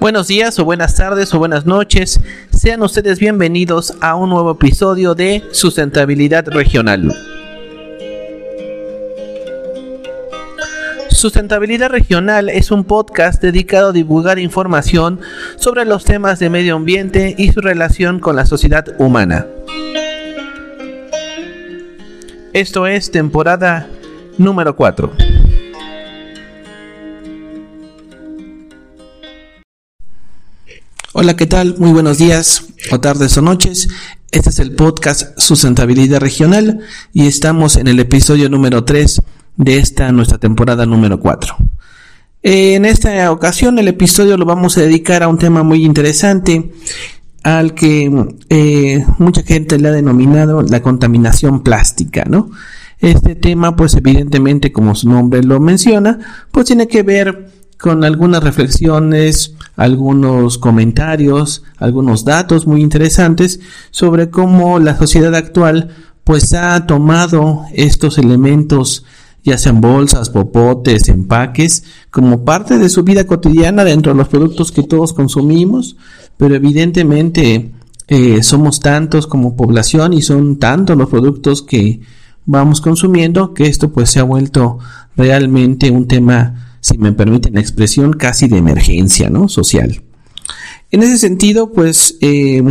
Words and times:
Buenos 0.00 0.28
días 0.28 0.58
o 0.58 0.64
buenas 0.64 0.94
tardes 0.94 1.34
o 1.34 1.38
buenas 1.38 1.66
noches. 1.66 2.20
Sean 2.50 2.82
ustedes 2.82 3.18
bienvenidos 3.18 3.94
a 4.00 4.14
un 4.14 4.30
nuevo 4.30 4.52
episodio 4.52 5.14
de 5.14 5.44
Sustentabilidad 5.52 6.48
Regional. 6.48 7.14
Sustentabilidad 11.10 11.90
Regional 11.90 12.48
es 12.48 12.70
un 12.70 12.84
podcast 12.84 13.42
dedicado 13.42 13.90
a 13.90 13.92
divulgar 13.92 14.38
información 14.38 15.20
sobre 15.56 15.84
los 15.84 16.06
temas 16.06 16.38
de 16.38 16.48
medio 16.48 16.76
ambiente 16.76 17.34
y 17.36 17.52
su 17.52 17.60
relación 17.60 18.20
con 18.20 18.36
la 18.36 18.46
sociedad 18.46 18.86
humana. 18.98 19.46
Esto 22.54 22.86
es 22.86 23.10
temporada 23.10 23.86
número 24.38 24.74
4. 24.74 25.39
Hola, 31.12 31.34
¿qué 31.34 31.48
tal? 31.48 31.74
Muy 31.76 31.90
buenos 31.90 32.18
días, 32.18 32.66
o 32.92 33.00
tardes 33.00 33.36
o 33.36 33.42
noches. 33.42 33.88
Este 34.30 34.50
es 34.50 34.60
el 34.60 34.76
podcast 34.76 35.36
Sustentabilidad 35.40 36.20
Regional 36.20 36.78
y 37.12 37.26
estamos 37.26 37.74
en 37.74 37.88
el 37.88 37.98
episodio 37.98 38.48
número 38.48 38.84
3 38.84 39.20
de 39.56 39.78
esta 39.78 40.12
nuestra 40.12 40.38
temporada 40.38 40.86
número 40.86 41.18
4. 41.18 41.56
En 42.44 42.84
esta 42.84 43.32
ocasión 43.32 43.80
el 43.80 43.88
episodio 43.88 44.36
lo 44.36 44.44
vamos 44.44 44.78
a 44.78 44.82
dedicar 44.82 45.24
a 45.24 45.28
un 45.28 45.36
tema 45.36 45.64
muy 45.64 45.84
interesante 45.84 46.70
al 47.42 47.74
que 47.74 48.28
eh, 48.48 49.04
mucha 49.18 49.42
gente 49.42 49.80
le 49.80 49.88
ha 49.88 49.92
denominado 49.92 50.62
la 50.62 50.80
contaminación 50.80 51.64
plástica, 51.64 52.24
¿no? 52.28 52.52
Este 53.00 53.34
tema, 53.34 53.74
pues 53.74 53.94
evidentemente, 53.94 54.70
como 54.70 54.94
su 54.94 55.08
nombre 55.08 55.42
lo 55.42 55.58
menciona, 55.58 56.46
pues 56.52 56.66
tiene 56.66 56.86
que 56.86 57.02
ver 57.02 57.50
con 57.80 58.04
algunas 58.04 58.44
reflexiones, 58.44 59.54
algunos 59.76 60.58
comentarios, 60.58 61.62
algunos 61.78 62.24
datos 62.24 62.66
muy 62.66 62.82
interesantes 62.82 63.60
sobre 63.90 64.30
cómo 64.30 64.78
la 64.78 64.96
sociedad 64.96 65.34
actual 65.34 65.88
pues 66.24 66.52
ha 66.52 66.86
tomado 66.86 67.64
estos 67.72 68.18
elementos 68.18 69.04
ya 69.42 69.56
sean 69.56 69.80
bolsas, 69.80 70.28
popotes, 70.28 71.08
empaques, 71.08 71.84
como 72.10 72.44
parte 72.44 72.78
de 72.78 72.90
su 72.90 73.04
vida 73.04 73.26
cotidiana 73.26 73.84
dentro 73.84 74.12
de 74.12 74.18
los 74.18 74.28
productos 74.28 74.70
que 74.70 74.82
todos 74.82 75.14
consumimos, 75.14 75.96
pero 76.36 76.54
evidentemente 76.54 77.72
eh, 78.08 78.42
somos 78.42 78.80
tantos 78.80 79.26
como 79.26 79.56
población 79.56 80.12
y 80.12 80.20
son 80.20 80.58
tantos 80.58 80.98
los 80.98 81.08
productos 81.08 81.62
que 81.62 82.00
vamos 82.44 82.82
consumiendo 82.82 83.54
que 83.54 83.66
esto 83.66 83.90
pues 83.90 84.10
se 84.10 84.20
ha 84.20 84.24
vuelto 84.24 84.78
realmente 85.16 85.90
un 85.90 86.06
tema 86.06 86.69
si 86.80 86.98
me 86.98 87.12
permiten 87.12 87.54
la 87.54 87.60
expresión, 87.60 88.12
casi 88.12 88.48
de 88.48 88.58
emergencia 88.58 89.30
¿no? 89.30 89.48
social. 89.48 90.02
En 90.90 91.02
ese 91.02 91.18
sentido, 91.18 91.72
pues, 91.72 92.16
eh, 92.20 92.62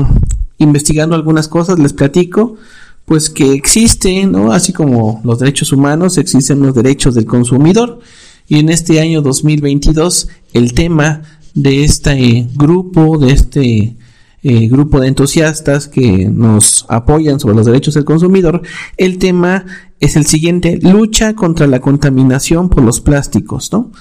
investigando 0.58 1.16
algunas 1.16 1.48
cosas, 1.48 1.80
les 1.80 1.94
platico, 1.94 2.58
pues 3.06 3.30
que 3.30 3.54
existen, 3.54 4.32
¿no? 4.32 4.52
así 4.52 4.74
como 4.74 5.22
los 5.24 5.40
derechos 5.40 5.72
humanos, 5.72 6.18
existen 6.18 6.60
los 6.60 6.76
derechos 6.76 7.16
del 7.16 7.26
consumidor. 7.26 8.00
Y 8.48 8.60
en 8.60 8.70
este 8.70 9.00
año 9.00 9.22
2022, 9.22 10.28
el 10.54 10.74
tema 10.74 11.22
de 11.54 11.84
este 11.84 12.48
grupo, 12.56 13.18
de 13.18 13.32
este 13.32 13.96
eh, 14.44 14.68
grupo 14.68 15.00
de 15.00 15.08
entusiastas 15.10 15.88
que 15.88 16.30
nos 16.30 16.86
apoyan 16.88 17.40
sobre 17.40 17.56
los 17.56 17.66
derechos 17.66 17.94
del 17.94 18.06
consumidor, 18.06 18.62
el 18.98 19.18
tema 19.18 19.66
es 20.00 20.16
el 20.16 20.26
siguiente, 20.26 20.80
lucha 20.82 21.34
contra 21.34 21.68
la 21.68 21.82
contaminación 21.82 22.70
por 22.70 22.84
los 22.84 23.02
plásticos, 23.02 23.72
¿no? 23.72 23.92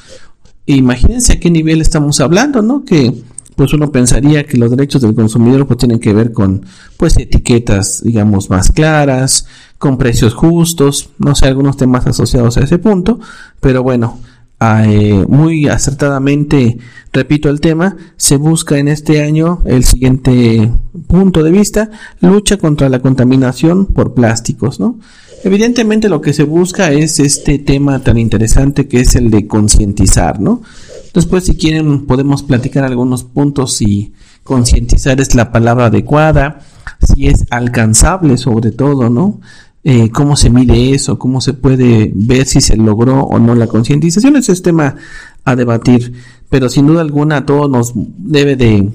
Imagínense 0.66 1.32
a 1.32 1.40
qué 1.40 1.50
nivel 1.50 1.80
estamos 1.80 2.20
hablando, 2.20 2.62
¿no? 2.62 2.84
Que 2.84 3.12
pues 3.56 3.72
uno 3.72 3.90
pensaría 3.90 4.44
que 4.44 4.56
los 4.56 4.70
derechos 4.70 5.02
del 5.02 5.16
consumidor 5.16 5.66
pues 5.66 5.78
tienen 5.78 5.98
que 5.98 6.14
ver 6.14 6.32
con 6.32 6.64
pues 6.96 7.16
etiquetas 7.16 8.02
digamos 8.04 8.50
más 8.50 8.70
claras, 8.70 9.46
con 9.78 9.98
precios 9.98 10.34
justos, 10.34 11.10
no 11.18 11.34
sé, 11.34 11.46
algunos 11.46 11.76
temas 11.76 12.06
asociados 12.06 12.56
a 12.56 12.60
ese 12.60 12.78
punto, 12.78 13.18
pero 13.60 13.82
bueno, 13.82 14.20
eh, 14.60 15.24
muy 15.28 15.68
acertadamente, 15.68 16.78
repito 17.12 17.48
el 17.48 17.60
tema, 17.60 17.96
se 18.16 18.36
busca 18.36 18.78
en 18.78 18.88
este 18.88 19.22
año 19.22 19.62
el 19.66 19.84
siguiente 19.84 20.72
punto 21.06 21.44
de 21.44 21.52
vista, 21.52 21.90
lucha 22.20 22.56
contra 22.56 22.88
la 22.88 22.98
contaminación 22.98 23.86
por 23.86 24.14
plásticos, 24.14 24.80
¿no? 24.80 24.98
Evidentemente 25.44 26.08
lo 26.08 26.20
que 26.20 26.32
se 26.32 26.42
busca 26.42 26.90
es 26.90 27.20
este 27.20 27.60
tema 27.60 28.00
tan 28.00 28.18
interesante 28.18 28.88
que 28.88 29.00
es 29.00 29.14
el 29.14 29.30
de 29.30 29.46
concientizar, 29.46 30.40
¿no? 30.40 30.62
Después 31.14 31.44
si 31.44 31.54
quieren 31.56 32.06
podemos 32.06 32.42
platicar 32.42 32.84
algunos 32.84 33.22
puntos 33.22 33.76
si 33.76 34.12
concientizar 34.42 35.20
es 35.20 35.36
la 35.36 35.52
palabra 35.52 35.86
adecuada, 35.86 36.60
si 37.00 37.28
es 37.28 37.44
alcanzable 37.50 38.36
sobre 38.36 38.72
todo, 38.72 39.08
¿no? 39.08 39.40
Eh, 39.90 40.10
cómo 40.10 40.36
se 40.36 40.50
mide 40.50 40.92
eso, 40.92 41.18
cómo 41.18 41.40
se 41.40 41.54
puede 41.54 42.12
ver 42.14 42.44
si 42.44 42.60
se 42.60 42.76
logró 42.76 43.22
o 43.22 43.38
no 43.38 43.54
la 43.54 43.68
concientización, 43.68 44.36
ese 44.36 44.52
es 44.52 44.60
tema 44.60 44.96
a 45.46 45.56
debatir, 45.56 46.12
pero 46.50 46.68
sin 46.68 46.86
duda 46.86 47.00
alguna 47.00 47.46
todo 47.46 47.68
nos 47.68 47.92
debe 47.94 48.54
de, 48.54 48.90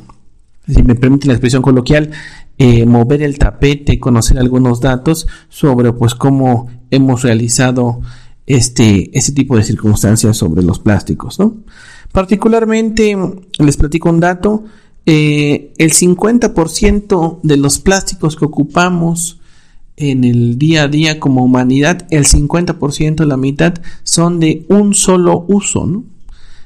si 0.68 0.84
me 0.84 0.94
permite 0.94 1.26
la 1.26 1.34
expresión 1.34 1.64
coloquial, 1.64 2.12
eh, 2.60 2.86
mover 2.86 3.24
el 3.24 3.40
tapete, 3.40 4.00
conocer 4.00 4.38
algunos 4.38 4.82
datos 4.82 5.26
sobre 5.50 5.94
pues 5.94 6.14
cómo 6.14 6.68
hemos 6.92 7.24
realizado 7.24 8.02
este, 8.46 9.10
este 9.18 9.32
tipo 9.32 9.58
de 9.58 9.64
circunstancias 9.64 10.38
sobre 10.38 10.62
los 10.62 10.78
plásticos, 10.78 11.40
¿no? 11.40 11.56
Particularmente, 12.12 13.18
les 13.58 13.78
platico 13.78 14.12
un 14.12 14.20
dato, 14.20 14.64
eh, 15.08 15.74
el 15.80 15.92
50% 15.92 17.40
de 17.42 17.58
los 17.58 17.80
plásticos 17.80 18.36
que 18.36 18.46
ocupamos 18.46 19.40
en 19.98 20.24
el 20.24 20.58
día 20.58 20.84
a 20.84 20.88
día 20.88 21.20
como 21.20 21.44
humanidad, 21.44 22.08
el 22.10 22.26
50%, 22.26 23.26
la 23.26 23.38
mitad, 23.38 23.76
son 24.04 24.40
de 24.40 24.66
un 24.70 24.94
solo 24.94 25.46
uso. 25.48 26.04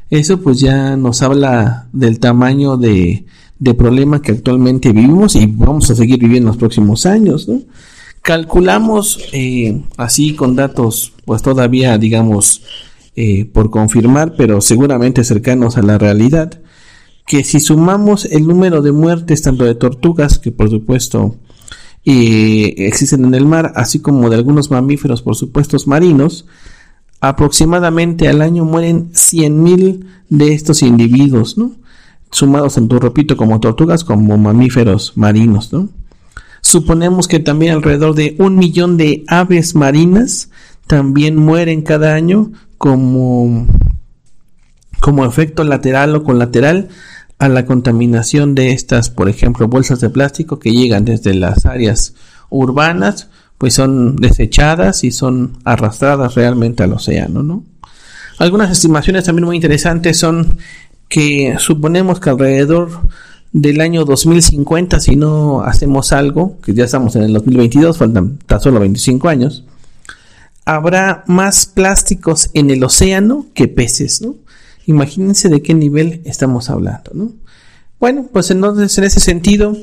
Eso 0.10 0.42
pues 0.42 0.60
ya 0.60 0.96
nos 0.96 1.22
habla 1.22 1.88
del 1.92 2.20
tamaño 2.20 2.78
de, 2.78 3.26
de 3.60 3.74
problema 3.74 4.22
que 4.22 4.32
actualmente 4.32 4.92
vivimos 4.92 5.36
y 5.36 5.48
vamos 5.48 5.90
a 5.90 5.96
seguir 5.96 6.20
viviendo 6.20 6.48
en 6.48 6.54
los 6.54 6.58
próximos 6.58 7.06
años. 7.06 7.50
Calculamos 8.22 9.20
eh, 9.34 9.82
así 9.98 10.34
con 10.34 10.56
datos 10.56 11.14
pues 11.26 11.42
todavía 11.42 11.98
digamos 11.98 12.62
eh, 13.16 13.46
por 13.46 13.72
confirmar, 13.72 14.36
pero 14.38 14.62
seguramente 14.62 15.24
cercanos 15.24 15.78
a 15.78 15.82
la 15.82 15.98
realidad, 15.98 16.62
que 17.26 17.44
si 17.44 17.60
sumamos 17.60 18.26
el 18.26 18.46
número 18.46 18.82
de 18.84 18.92
muertes 18.92 19.42
tanto 19.42 19.66
de 19.66 19.74
tortugas, 19.74 20.38
que 20.38 20.52
por 20.52 20.70
supuesto 20.70 21.36
existen 22.06 23.26
en 23.26 23.34
el 23.34 23.46
mar, 23.46 23.74
así 23.76 24.00
como 24.00 24.30
de 24.30 24.38
algunos 24.38 24.72
mamíferos, 24.72 25.22
por 25.22 25.36
supuesto, 25.36 25.78
marinos, 25.88 26.46
aproximadamente 27.20 28.28
al 28.28 28.42
año 28.42 28.64
mueren 28.66 29.12
100.000 29.12 30.06
de 30.30 30.54
estos 30.54 30.84
individuos, 30.84 31.58
¿no? 31.58 31.72
Sumados 32.32 32.76
tanto, 32.76 33.00
repito, 33.00 33.38
como 33.38 33.60
tortugas 33.60 34.04
como 34.04 34.38
mamíferos 34.38 35.14
marinos, 35.16 35.72
¿no? 35.74 35.90
Suponemos 36.62 37.28
que 37.28 37.40
también 37.40 37.74
alrededor 37.74 38.16
de 38.16 38.36
un 38.40 38.58
millón 38.58 38.98
de 38.98 39.24
aves 39.28 39.76
marinas 39.76 40.50
también 40.86 41.36
mueren 41.36 41.82
cada 41.82 42.14
año 42.14 42.52
como, 42.78 43.68
como 45.00 45.26
efecto 45.26 45.64
lateral 45.64 46.16
o 46.16 46.24
colateral 46.24 46.90
a 47.40 47.50
la 47.50 47.66
contaminación 47.66 48.56
de 48.56 48.72
estas, 48.72 49.10
por 49.10 49.30
ejemplo, 49.30 49.68
bolsas 49.68 50.00
de 50.00 50.10
plástico 50.10 50.60
que 50.60 50.72
llegan 50.72 51.06
desde 51.06 51.34
las 51.34 51.66
áreas 51.66 52.16
urbanas, 52.50 53.30
pues 53.58 53.74
son 53.74 54.16
desechadas 54.16 55.04
y 55.04 55.12
son 55.12 55.58
arrastradas 55.64 56.36
realmente 56.36 56.84
al 56.84 56.94
océano, 56.94 57.44
¿no? 57.44 57.64
Algunas 58.40 58.72
estimaciones 58.72 59.24
también 59.24 59.46
muy 59.46 59.56
interesantes 59.56 60.18
son 60.18 60.58
que 61.10 61.56
suponemos 61.60 62.20
que 62.20 62.30
alrededor 62.30 62.90
del 63.52 63.82
año 63.82 64.06
2050, 64.06 65.00
si 65.00 65.16
no 65.16 65.62
hacemos 65.62 66.12
algo, 66.12 66.60
que 66.62 66.74
ya 66.74 66.86
estamos 66.86 67.16
en 67.16 67.24
el 67.24 67.34
2022, 67.34 67.98
faltan 67.98 68.38
tan 68.46 68.62
solo 68.62 68.80
25 68.80 69.30
años, 69.30 69.64
habrá 70.66 71.24
más 71.28 71.66
plásticos 71.66 72.50
en 72.54 72.70
el 72.70 72.84
océano 72.84 73.46
que 73.54 73.68
peces, 73.68 74.22
¿no? 74.22 74.36
Imagínense 74.88 75.50
de 75.50 75.62
qué 75.62 75.74
nivel 75.74 76.22
estamos 76.24 76.70
hablando, 76.70 77.12
¿no? 77.14 77.34
Bueno, 78.00 78.28
pues 78.32 78.50
entonces 78.52 78.98
en 78.98 79.04
ese 79.04 79.20
sentido 79.20 79.76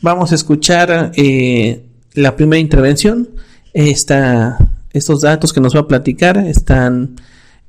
vamos 0.00 0.32
a 0.32 0.34
escuchar 0.34 1.12
eh, 1.14 1.84
la 2.14 2.36
primera 2.36 2.58
intervención. 2.58 3.28
Estos 3.74 5.20
datos 5.20 5.52
que 5.52 5.60
nos 5.60 5.76
va 5.76 5.80
a 5.80 5.88
platicar 5.88 6.38
están 6.38 7.16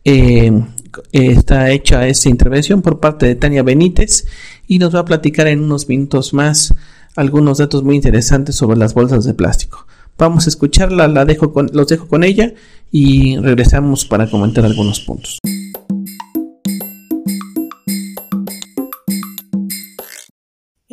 eh, 0.06 0.64
está 1.12 1.72
hecha 1.72 2.08
esta 2.08 2.30
intervención 2.30 2.82
por 2.82 3.02
parte 3.02 3.26
de 3.26 3.36
Tania 3.36 3.64
Benítez 3.64 4.26
y 4.66 4.80
nos 4.80 4.96
va 4.96 5.00
a 5.00 5.06
platicar 5.06 5.48
en 5.48 5.62
unos 5.62 5.90
minutos 5.90 6.34
más 6.34 6.74
algunos 7.18 7.58
datos 7.58 7.84
muy 7.84 7.98
interesantes 7.98 8.56
sobre 8.56 8.78
las 8.78 8.94
bolsas 8.94 9.26
de 9.26 9.34
plástico. 9.34 9.86
Vamos 10.18 10.46
a 10.46 10.50
escucharla, 10.50 11.10
la 11.10 11.26
dejo 11.26 11.52
con, 11.52 11.70
los 11.74 11.88
dejo 11.88 12.08
con 12.08 12.24
ella 12.24 12.54
y 12.92 13.36
regresamos 13.38 14.06
para 14.06 14.30
comentar 14.30 14.64
algunos 14.64 15.02
puntos. 15.02 15.40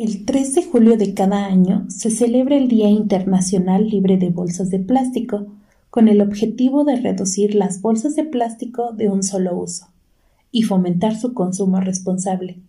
De 0.05 0.63
julio 0.71 0.97
de 0.97 1.15
cada 1.15 1.47
año 1.47 1.85
se 1.89 2.11
celebra 2.11 2.55
el 2.57 2.67
Día 2.67 2.87
Internacional 2.87 3.89
Libre 3.89 4.17
de 4.17 4.29
Bolsas 4.29 4.69
de 4.69 4.77
Plástico, 4.77 5.47
con 5.89 6.07
el 6.07 6.21
objetivo 6.21 6.83
de 6.83 6.97
reducir 6.97 7.55
las 7.55 7.81
bolsas 7.81 8.15
de 8.15 8.23
plástico 8.23 8.91
de 8.91 9.09
un 9.09 9.23
solo 9.23 9.57
uso 9.57 9.87
y 10.51 10.61
fomentar 10.61 11.19
su 11.19 11.33
consumo 11.33 11.79
responsable. 11.79 12.59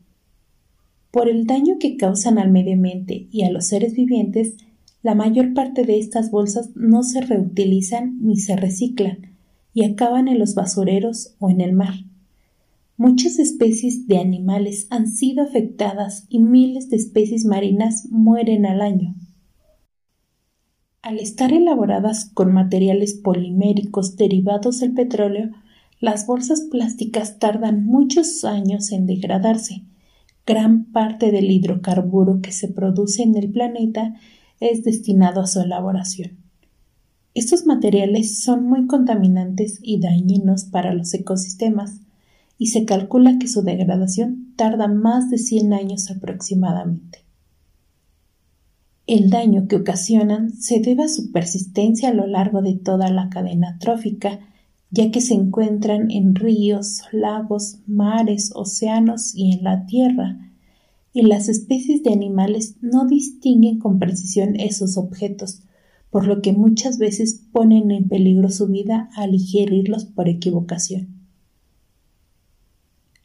Por 1.10 1.28
el 1.28 1.46
daño 1.46 1.74
que 1.78 1.98
causan 1.98 2.38
al 2.38 2.50
medio 2.50 2.72
ambiente 2.72 3.26
y 3.30 3.42
a 3.42 3.50
los 3.50 3.66
seres 3.66 3.94
vivientes, 3.94 4.54
la 5.02 5.14
mayor 5.14 5.52
parte 5.52 5.84
de 5.84 5.98
estas 5.98 6.30
bolsas 6.30 6.70
no 6.74 7.02
se 7.02 7.20
reutilizan 7.20 8.18
ni 8.22 8.36
se 8.36 8.56
reciclan 8.56 9.36
y 9.74 9.84
acaban 9.84 10.28
en 10.28 10.38
los 10.38 10.54
basureros 10.54 11.34
o 11.38 11.50
en 11.50 11.60
el 11.60 11.74
mar. 11.74 11.94
Muchas 12.98 13.38
especies 13.38 14.06
de 14.06 14.16
animales 14.16 14.86
han 14.88 15.08
sido 15.08 15.44
afectadas 15.44 16.24
y 16.30 16.38
miles 16.38 16.88
de 16.88 16.96
especies 16.96 17.44
marinas 17.44 18.06
mueren 18.10 18.64
al 18.64 18.80
año. 18.80 19.14
Al 21.02 21.18
estar 21.18 21.52
elaboradas 21.52 22.30
con 22.32 22.54
materiales 22.54 23.12
poliméricos 23.12 24.16
derivados 24.16 24.80
del 24.80 24.94
petróleo, 24.94 25.50
las 26.00 26.26
bolsas 26.26 26.62
plásticas 26.62 27.38
tardan 27.38 27.84
muchos 27.84 28.44
años 28.44 28.90
en 28.92 29.06
degradarse. 29.06 29.82
Gran 30.46 30.86
parte 30.86 31.30
del 31.30 31.50
hidrocarburo 31.50 32.40
que 32.40 32.52
se 32.52 32.68
produce 32.68 33.22
en 33.22 33.36
el 33.36 33.50
planeta 33.50 34.14
es 34.58 34.84
destinado 34.84 35.42
a 35.42 35.46
su 35.46 35.60
elaboración. 35.60 36.38
Estos 37.34 37.66
materiales 37.66 38.42
son 38.42 38.64
muy 38.64 38.86
contaminantes 38.86 39.80
y 39.82 40.00
dañinos 40.00 40.64
para 40.64 40.94
los 40.94 41.12
ecosistemas, 41.12 42.00
y 42.58 42.68
se 42.68 42.84
calcula 42.84 43.38
que 43.38 43.48
su 43.48 43.62
degradación 43.62 44.54
tarda 44.56 44.88
más 44.88 45.30
de 45.30 45.38
100 45.38 45.72
años 45.72 46.10
aproximadamente. 46.10 47.26
El 49.06 49.30
daño 49.30 49.68
que 49.68 49.76
ocasionan 49.76 50.50
se 50.52 50.80
debe 50.80 51.04
a 51.04 51.08
su 51.08 51.30
persistencia 51.30 52.08
a 52.08 52.14
lo 52.14 52.26
largo 52.26 52.60
de 52.60 52.74
toda 52.74 53.08
la 53.10 53.28
cadena 53.28 53.78
trófica, 53.78 54.40
ya 54.90 55.10
que 55.10 55.20
se 55.20 55.34
encuentran 55.34 56.10
en 56.10 56.34
ríos, 56.34 57.02
lagos, 57.12 57.78
mares, 57.86 58.50
océanos 58.54 59.34
y 59.34 59.52
en 59.52 59.62
la 59.62 59.86
tierra, 59.86 60.52
y 61.12 61.22
las 61.22 61.48
especies 61.48 62.02
de 62.02 62.12
animales 62.12 62.76
no 62.80 63.06
distinguen 63.06 63.78
con 63.78 63.98
precisión 63.98 64.58
esos 64.58 64.96
objetos, 64.96 65.62
por 66.10 66.26
lo 66.26 66.42
que 66.42 66.52
muchas 66.52 66.98
veces 66.98 67.42
ponen 67.52 67.90
en 67.90 68.08
peligro 68.08 68.50
su 68.50 68.66
vida 68.66 69.08
al 69.14 69.34
ingerirlos 69.34 70.04
por 70.04 70.28
equivocación. 70.28 71.15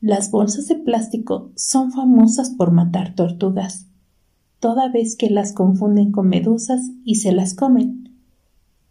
Las 0.01 0.31
bolsas 0.31 0.68
de 0.68 0.77
plástico 0.77 1.51
son 1.56 1.92
famosas 1.92 2.50
por 2.50 2.71
matar 2.71 3.13
tortugas, 3.13 3.86
toda 4.59 4.89
vez 4.89 5.15
que 5.15 5.30
las 5.30 5.53
confunden 5.53 6.12
con 6.12 6.27
medusas 6.27 6.89
y 7.06 7.15
se 7.15 7.31
las 7.31 7.53
comen. 7.53 8.09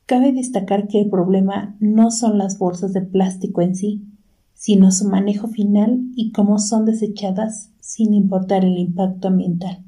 Cabe 0.06 0.32
destacar 0.32 0.86
que 0.86 1.00
el 1.00 1.10
problema 1.10 1.74
no 1.80 2.12
son 2.12 2.38
las 2.38 2.58
bolsas 2.58 2.92
de 2.92 3.00
plástico 3.00 3.60
en 3.60 3.74
sí, 3.74 4.06
sino 4.54 4.92
su 4.92 5.08
manejo 5.08 5.48
final 5.48 6.00
y 6.14 6.30
cómo 6.30 6.60
son 6.60 6.84
desechadas 6.84 7.72
sin 7.80 8.14
importar 8.14 8.64
el 8.64 8.78
impacto 8.78 9.26
ambiental. 9.26 9.82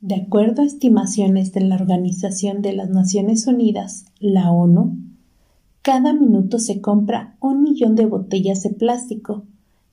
De 0.00 0.16
acuerdo 0.16 0.62
a 0.62 0.66
estimaciones 0.66 1.52
de 1.52 1.60
la 1.60 1.76
Organización 1.76 2.60
de 2.60 2.72
las 2.72 2.90
Naciones 2.90 3.46
Unidas, 3.46 4.06
la 4.18 4.50
ONU, 4.50 4.98
cada 5.82 6.12
minuto 6.12 6.58
se 6.58 6.80
compra 6.80 7.36
un 7.40 7.62
millón 7.62 7.94
de 7.94 8.06
botellas 8.06 8.64
de 8.64 8.70
plástico 8.70 9.44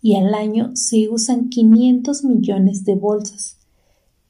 y 0.02 0.16
al 0.16 0.34
año 0.34 0.72
se 0.76 1.10
usan 1.10 1.50
500 1.50 2.24
millones 2.24 2.86
de 2.86 2.96
bolsas. 2.96 3.58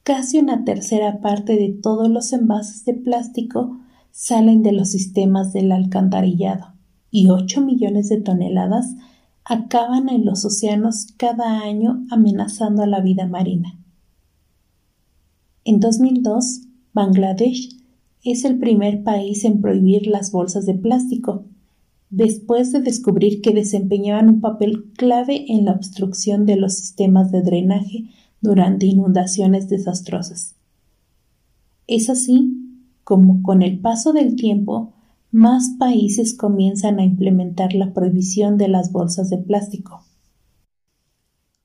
Casi 0.03 0.39
una 0.39 0.65
tercera 0.65 1.21
parte 1.21 1.55
de 1.55 1.69
todos 1.69 2.09
los 2.09 2.33
envases 2.33 2.83
de 2.85 2.93
plástico 2.93 3.79
salen 4.11 4.63
de 4.63 4.73
los 4.73 4.89
sistemas 4.89 5.53
del 5.53 5.71
alcantarillado 5.71 6.73
y 7.09 7.29
8 7.29 7.61
millones 7.61 8.09
de 8.09 8.19
toneladas 8.19 8.95
acaban 9.45 10.09
en 10.09 10.25
los 10.25 10.45
océanos 10.45 11.07
cada 11.17 11.59
año 11.59 12.05
amenazando 12.09 12.83
a 12.83 12.87
la 12.87 13.01
vida 13.01 13.27
marina. 13.27 13.79
En 15.63 15.79
2002, 15.79 16.61
Bangladesh 16.93 17.77
es 18.23 18.45
el 18.45 18.59
primer 18.59 19.03
país 19.03 19.45
en 19.45 19.61
prohibir 19.61 20.07
las 20.07 20.31
bolsas 20.31 20.65
de 20.65 20.73
plástico 20.73 21.45
después 22.11 22.73
de 22.73 22.81
descubrir 22.81 23.41
que 23.41 23.53
desempeñaban 23.53 24.29
un 24.29 24.41
papel 24.41 24.91
clave 24.97 25.45
en 25.47 25.65
la 25.65 25.71
obstrucción 25.71 26.45
de 26.45 26.57
los 26.57 26.75
sistemas 26.75 27.31
de 27.31 27.41
drenaje 27.41 28.09
durante 28.41 28.85
inundaciones 28.85 29.69
desastrosas. 29.69 30.55
Es 31.87 32.09
así 32.09 32.57
como 33.03 33.41
con 33.41 33.61
el 33.61 33.79
paso 33.79 34.13
del 34.13 34.35
tiempo 34.35 34.93
más 35.31 35.75
países 35.79 36.35
comienzan 36.35 36.99
a 36.99 37.05
implementar 37.05 37.73
la 37.73 37.93
prohibición 37.93 38.57
de 38.57 38.67
las 38.67 38.91
bolsas 38.91 39.29
de 39.29 39.37
plástico. 39.37 40.01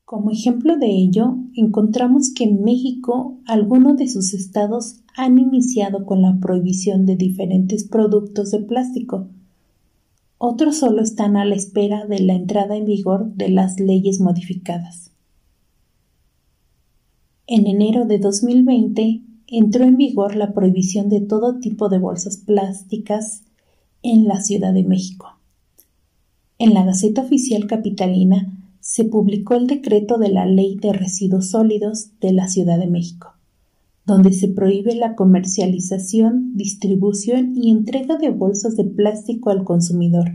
Como 0.04 0.30
ejemplo 0.30 0.76
de 0.76 0.86
ello, 0.86 1.36
encontramos 1.54 2.32
que 2.32 2.44
en 2.44 2.62
México 2.62 3.40
algunos 3.46 3.96
de 3.96 4.08
sus 4.08 4.34
estados 4.34 5.00
han 5.16 5.40
iniciado 5.40 6.06
con 6.06 6.22
la 6.22 6.38
prohibición 6.38 7.06
de 7.06 7.16
diferentes 7.16 7.82
productos 7.82 8.52
de 8.52 8.60
plástico, 8.60 9.28
otros 10.38 10.78
solo 10.78 11.02
están 11.02 11.36
a 11.36 11.44
la 11.44 11.54
espera 11.54 12.06
de 12.06 12.20
la 12.20 12.34
entrada 12.34 12.76
en 12.76 12.84
vigor 12.84 13.32
de 13.34 13.48
las 13.48 13.80
leyes 13.80 14.20
modificadas. 14.20 15.10
En 17.46 17.66
enero 17.66 18.04
de 18.04 18.18
2020 18.18 19.22
entró 19.46 19.84
en 19.84 19.96
vigor 19.96 20.36
la 20.36 20.52
prohibición 20.52 21.08
de 21.08 21.20
todo 21.20 21.58
tipo 21.58 21.88
de 21.88 21.98
bolsas 21.98 22.36
plásticas 22.36 23.44
en 24.02 24.26
la 24.26 24.40
Ciudad 24.40 24.74
de 24.74 24.82
México. 24.82 25.38
En 26.58 26.74
la 26.74 26.84
Gaceta 26.84 27.22
Oficial 27.22 27.66
Capitalina 27.66 28.52
se 28.80 29.04
publicó 29.04 29.54
el 29.54 29.66
decreto 29.66 30.18
de 30.18 30.30
la 30.30 30.46
Ley 30.46 30.76
de 30.76 30.92
Residuos 30.92 31.50
Sólidos 31.50 32.10
de 32.20 32.32
la 32.32 32.48
Ciudad 32.48 32.78
de 32.78 32.86
México 32.86 33.35
donde 34.06 34.32
se 34.32 34.46
prohíbe 34.46 34.94
la 34.94 35.16
comercialización, 35.16 36.56
distribución 36.56 37.56
y 37.56 37.72
entrega 37.72 38.16
de 38.16 38.30
bolsas 38.30 38.76
de 38.76 38.84
plástico 38.84 39.50
al 39.50 39.64
consumidor, 39.64 40.32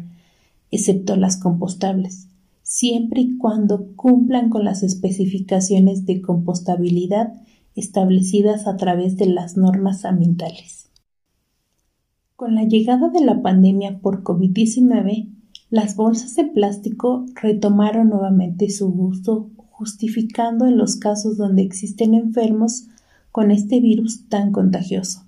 excepto 0.71 1.15
las 1.15 1.37
compostables, 1.37 2.27
siempre 2.63 3.21
y 3.21 3.37
cuando 3.37 3.93
cumplan 3.95 4.49
con 4.49 4.65
las 4.65 4.83
especificaciones 4.83 6.05
de 6.05 6.21
compostabilidad 6.21 7.33
establecidas 7.75 8.67
a 8.67 8.75
través 8.75 9.15
de 9.15 9.27
las 9.27 9.55
normas 9.55 10.03
ambientales. 10.03 10.89
Con 12.35 12.55
la 12.55 12.65
llegada 12.65 13.07
de 13.07 13.23
la 13.23 13.41
pandemia 13.41 13.99
por 13.99 14.23
COVID-19, 14.23 15.29
las 15.69 15.95
bolsas 15.95 16.35
de 16.35 16.43
plástico 16.43 17.25
retomaron 17.35 18.09
nuevamente 18.09 18.69
su 18.69 18.89
uso, 18.89 19.49
justificando 19.69 20.65
en 20.65 20.77
los 20.77 20.97
casos 20.97 21.37
donde 21.37 21.61
existen 21.61 22.13
enfermos 22.15 22.87
con 23.31 23.51
este 23.51 23.79
virus 23.79 24.27
tan 24.27 24.51
contagioso, 24.51 25.25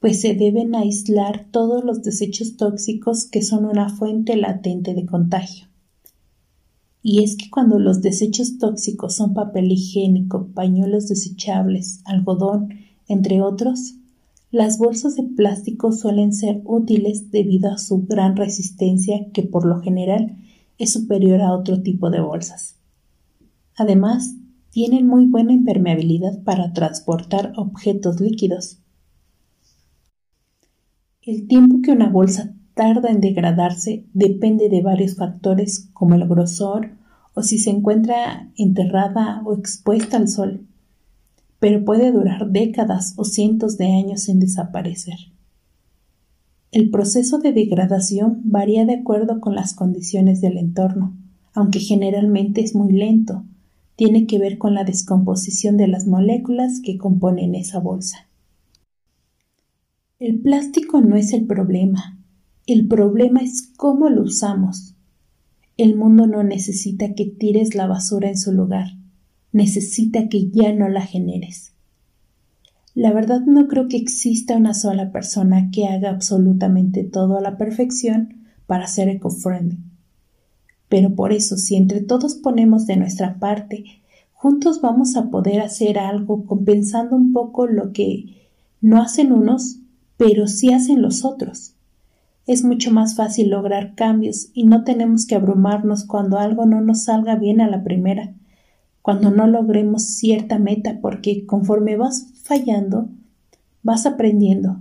pues 0.00 0.20
se 0.20 0.34
deben 0.34 0.74
aislar 0.74 1.46
todos 1.50 1.84
los 1.84 2.02
desechos 2.02 2.56
tóxicos 2.56 3.26
que 3.26 3.42
son 3.42 3.64
una 3.64 3.88
fuente 3.88 4.36
latente 4.36 4.94
de 4.94 5.06
contagio. 5.06 5.66
Y 7.02 7.22
es 7.22 7.36
que 7.36 7.50
cuando 7.50 7.78
los 7.78 8.02
desechos 8.02 8.58
tóxicos 8.58 9.14
son 9.14 9.34
papel 9.34 9.72
higiénico, 9.72 10.48
pañuelos 10.48 11.08
desechables, 11.08 12.00
algodón, 12.04 12.74
entre 13.08 13.40
otros, 13.40 13.94
las 14.50 14.78
bolsas 14.78 15.16
de 15.16 15.24
plástico 15.24 15.92
suelen 15.92 16.32
ser 16.32 16.62
útiles 16.64 17.30
debido 17.30 17.70
a 17.70 17.78
su 17.78 18.06
gran 18.06 18.36
resistencia 18.36 19.30
que 19.32 19.42
por 19.42 19.66
lo 19.66 19.80
general 19.80 20.36
es 20.78 20.92
superior 20.92 21.42
a 21.42 21.52
otro 21.52 21.82
tipo 21.82 22.10
de 22.10 22.20
bolsas. 22.20 22.76
Además, 23.76 24.34
tienen 24.70 25.06
muy 25.06 25.26
buena 25.26 25.52
impermeabilidad 25.52 26.42
para 26.44 26.72
transportar 26.72 27.52
objetos 27.56 28.20
líquidos. 28.20 28.78
El 31.22 31.46
tiempo 31.46 31.80
que 31.82 31.92
una 31.92 32.08
bolsa 32.08 32.54
tarda 32.74 33.10
en 33.10 33.20
degradarse 33.20 34.06
depende 34.14 34.68
de 34.68 34.82
varios 34.82 35.16
factores 35.16 35.90
como 35.92 36.14
el 36.14 36.26
grosor 36.28 36.92
o 37.34 37.42
si 37.42 37.58
se 37.58 37.70
encuentra 37.70 38.50
enterrada 38.56 39.42
o 39.44 39.54
expuesta 39.54 40.16
al 40.16 40.28
sol, 40.28 40.66
pero 41.58 41.84
puede 41.84 42.12
durar 42.12 42.50
décadas 42.50 43.14
o 43.16 43.24
cientos 43.24 43.78
de 43.78 43.86
años 43.86 44.28
en 44.28 44.40
desaparecer. 44.40 45.18
El 46.70 46.90
proceso 46.90 47.38
de 47.38 47.52
degradación 47.52 48.42
varía 48.44 48.84
de 48.84 48.94
acuerdo 48.94 49.40
con 49.40 49.54
las 49.54 49.74
condiciones 49.74 50.40
del 50.40 50.58
entorno, 50.58 51.16
aunque 51.54 51.80
generalmente 51.80 52.60
es 52.60 52.74
muy 52.74 52.92
lento, 52.92 53.44
tiene 53.98 54.28
que 54.28 54.38
ver 54.38 54.58
con 54.58 54.74
la 54.74 54.84
descomposición 54.84 55.76
de 55.76 55.88
las 55.88 56.06
moléculas 56.06 56.80
que 56.80 56.96
componen 56.96 57.56
esa 57.56 57.80
bolsa. 57.80 58.28
El 60.20 60.38
plástico 60.38 61.00
no 61.00 61.16
es 61.16 61.32
el 61.32 61.46
problema, 61.46 62.16
el 62.68 62.86
problema 62.86 63.40
es 63.40 63.72
cómo 63.76 64.08
lo 64.08 64.22
usamos. 64.22 64.94
El 65.76 65.96
mundo 65.96 66.28
no 66.28 66.44
necesita 66.44 67.14
que 67.14 67.24
tires 67.24 67.74
la 67.74 67.88
basura 67.88 68.28
en 68.28 68.38
su 68.38 68.52
lugar, 68.52 68.86
necesita 69.50 70.28
que 70.28 70.48
ya 70.48 70.72
no 70.72 70.88
la 70.88 71.02
generes. 71.02 71.72
La 72.94 73.12
verdad 73.12 73.40
no 73.40 73.66
creo 73.66 73.88
que 73.88 73.96
exista 73.96 74.56
una 74.56 74.74
sola 74.74 75.10
persona 75.10 75.72
que 75.72 75.88
haga 75.88 76.10
absolutamente 76.10 77.02
todo 77.02 77.36
a 77.36 77.40
la 77.40 77.58
perfección 77.58 78.46
para 78.68 78.86
ser 78.86 79.08
eco-friendly. 79.08 79.87
Pero 80.88 81.14
por 81.14 81.32
eso, 81.32 81.56
si 81.56 81.76
entre 81.76 82.00
todos 82.00 82.34
ponemos 82.34 82.86
de 82.86 82.96
nuestra 82.96 83.38
parte, 83.38 83.84
juntos 84.32 84.80
vamos 84.80 85.16
a 85.16 85.30
poder 85.30 85.60
hacer 85.60 85.98
algo 85.98 86.44
compensando 86.44 87.16
un 87.16 87.32
poco 87.32 87.66
lo 87.66 87.92
que 87.92 88.36
no 88.80 89.02
hacen 89.02 89.32
unos, 89.32 89.78
pero 90.16 90.46
sí 90.46 90.72
hacen 90.72 91.02
los 91.02 91.24
otros. 91.24 91.74
Es 92.46 92.64
mucho 92.64 92.90
más 92.90 93.16
fácil 93.16 93.50
lograr 93.50 93.94
cambios 93.94 94.48
y 94.54 94.64
no 94.64 94.84
tenemos 94.84 95.26
que 95.26 95.34
abrumarnos 95.34 96.04
cuando 96.04 96.38
algo 96.38 96.64
no 96.64 96.80
nos 96.80 97.04
salga 97.04 97.36
bien 97.36 97.60
a 97.60 97.68
la 97.68 97.82
primera 97.84 98.34
cuando 99.08 99.30
no 99.30 99.46
logremos 99.46 100.04
cierta 100.04 100.58
meta, 100.58 100.98
porque 101.00 101.46
conforme 101.46 101.96
vas 101.96 102.26
fallando, 102.42 103.08
vas 103.82 104.04
aprendiendo. 104.04 104.80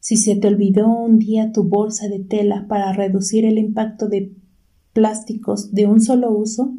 Si 0.00 0.16
se 0.16 0.34
te 0.34 0.48
olvidó 0.48 0.88
un 0.88 1.20
día 1.20 1.52
tu 1.52 1.62
bolsa 1.62 2.08
de 2.08 2.18
tela 2.18 2.66
para 2.66 2.92
reducir 2.92 3.44
el 3.44 3.58
impacto 3.58 4.08
de 4.08 4.32
plásticos 4.92 5.72
de 5.72 5.86
un 5.86 6.00
solo 6.00 6.30
uso, 6.30 6.74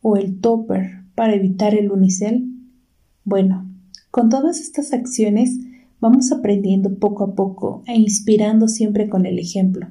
o 0.00 0.16
el 0.16 0.40
topper 0.40 1.04
para 1.14 1.34
evitar 1.34 1.74
el 1.74 1.90
unicel, 1.90 2.48
bueno, 3.24 3.70
con 4.10 4.28
todas 4.28 4.60
estas 4.60 4.92
acciones 4.92 5.58
vamos 6.00 6.32
aprendiendo 6.32 6.98
poco 6.98 7.24
a 7.24 7.34
poco 7.34 7.84
e 7.86 7.96
inspirando 7.96 8.66
siempre 8.68 9.08
con 9.08 9.24
el 9.24 9.38
ejemplo. 9.38 9.88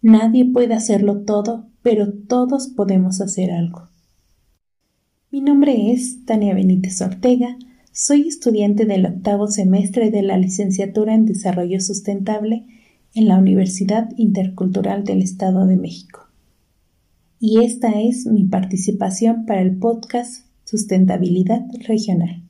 Nadie 0.00 0.44
puede 0.44 0.74
hacerlo 0.74 1.22
todo, 1.22 1.66
pero 1.82 2.12
todos 2.12 2.68
podemos 2.68 3.20
hacer 3.20 3.50
algo. 3.50 3.88
Mi 5.32 5.40
nombre 5.40 5.92
es 5.92 6.24
Tania 6.24 6.54
Benítez 6.54 7.00
Ortega, 7.02 7.56
soy 7.92 8.28
estudiante 8.28 8.84
del 8.84 9.06
octavo 9.06 9.48
semestre 9.48 10.10
de 10.10 10.22
la 10.22 10.38
licenciatura 10.38 11.14
en 11.14 11.26
Desarrollo 11.26 11.80
Sustentable 11.80 12.66
en 13.14 13.26
la 13.26 13.38
Universidad 13.38 14.10
Intercultural 14.16 15.02
del 15.04 15.22
Estado 15.22 15.66
de 15.66 15.76
México. 15.76 16.25
Y 17.38 17.62
esta 17.62 18.00
es 18.00 18.24
mi 18.26 18.44
participación 18.44 19.44
para 19.44 19.60
el 19.60 19.76
podcast 19.76 20.46
Sustentabilidad 20.64 21.60
Regional. 21.86 22.42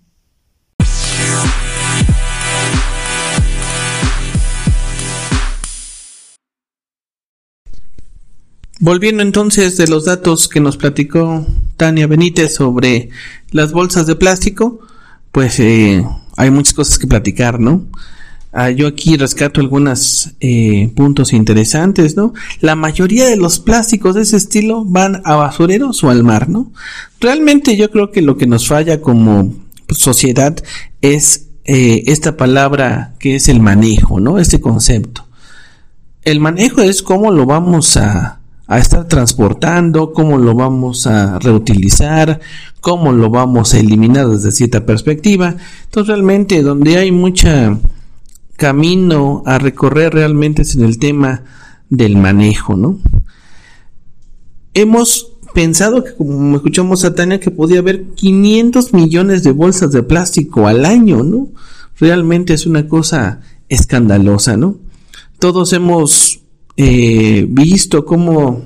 Volviendo 8.78 9.22
entonces 9.22 9.76
de 9.76 9.88
los 9.88 10.04
datos 10.04 10.48
que 10.48 10.60
nos 10.60 10.76
platicó 10.76 11.44
Tania 11.76 12.06
Benítez 12.06 12.54
sobre 12.54 13.08
las 13.50 13.72
bolsas 13.72 14.06
de 14.06 14.14
plástico, 14.14 14.78
pues 15.32 15.58
eh, 15.58 16.06
hay 16.36 16.50
muchas 16.50 16.74
cosas 16.74 16.98
que 16.98 17.08
platicar, 17.08 17.58
¿no? 17.58 17.86
Ah, 18.58 18.70
yo 18.70 18.86
aquí 18.86 19.18
rescato 19.18 19.60
algunos 19.60 20.30
eh, 20.40 20.90
puntos 20.96 21.34
interesantes, 21.34 22.16
¿no? 22.16 22.32
La 22.62 22.74
mayoría 22.74 23.26
de 23.26 23.36
los 23.36 23.58
plásticos 23.58 24.14
de 24.14 24.22
ese 24.22 24.38
estilo 24.38 24.82
van 24.82 25.20
a 25.26 25.34
basureros 25.34 26.02
o 26.02 26.08
al 26.08 26.24
mar, 26.24 26.48
¿no? 26.48 26.72
Realmente 27.20 27.76
yo 27.76 27.90
creo 27.90 28.10
que 28.10 28.22
lo 28.22 28.38
que 28.38 28.46
nos 28.46 28.66
falla 28.66 29.02
como 29.02 29.52
sociedad 29.90 30.56
es 31.02 31.48
eh, 31.66 32.04
esta 32.06 32.38
palabra 32.38 33.12
que 33.18 33.34
es 33.34 33.50
el 33.50 33.60
manejo, 33.60 34.20
¿no? 34.20 34.38
Este 34.38 34.58
concepto. 34.58 35.26
El 36.22 36.40
manejo 36.40 36.80
es 36.80 37.02
cómo 37.02 37.30
lo 37.32 37.44
vamos 37.44 37.98
a, 37.98 38.40
a 38.68 38.78
estar 38.78 39.06
transportando, 39.06 40.14
cómo 40.14 40.38
lo 40.38 40.54
vamos 40.54 41.06
a 41.06 41.38
reutilizar, 41.40 42.40
cómo 42.80 43.12
lo 43.12 43.28
vamos 43.28 43.74
a 43.74 43.80
eliminar 43.80 44.28
desde 44.28 44.50
cierta 44.50 44.86
perspectiva. 44.86 45.56
Entonces 45.84 46.08
realmente 46.08 46.62
donde 46.62 46.96
hay 46.96 47.12
mucho 47.12 47.50
camino 48.56 49.42
a 49.46 49.58
recorrer 49.58 50.14
realmente 50.14 50.62
es 50.62 50.74
en 50.76 50.84
el 50.84 50.98
tema 50.98 51.44
del 51.88 52.16
manejo, 52.16 52.76
¿no? 52.76 52.98
Hemos 54.74 55.32
pensado 55.54 56.04
que 56.04 56.14
como 56.14 56.56
escuchamos 56.56 57.04
a 57.04 57.14
Tania 57.14 57.40
que 57.40 57.50
podía 57.50 57.78
haber 57.78 58.08
500 58.14 58.92
millones 58.92 59.42
de 59.42 59.52
bolsas 59.52 59.92
de 59.92 60.02
plástico 60.02 60.66
al 60.66 60.84
año, 60.84 61.22
¿no? 61.22 61.48
Realmente 61.98 62.52
es 62.52 62.66
una 62.66 62.88
cosa 62.88 63.40
escandalosa, 63.68 64.56
¿no? 64.56 64.76
Todos 65.38 65.72
hemos 65.72 66.40
eh, 66.76 67.46
visto 67.48 68.04
cómo, 68.04 68.64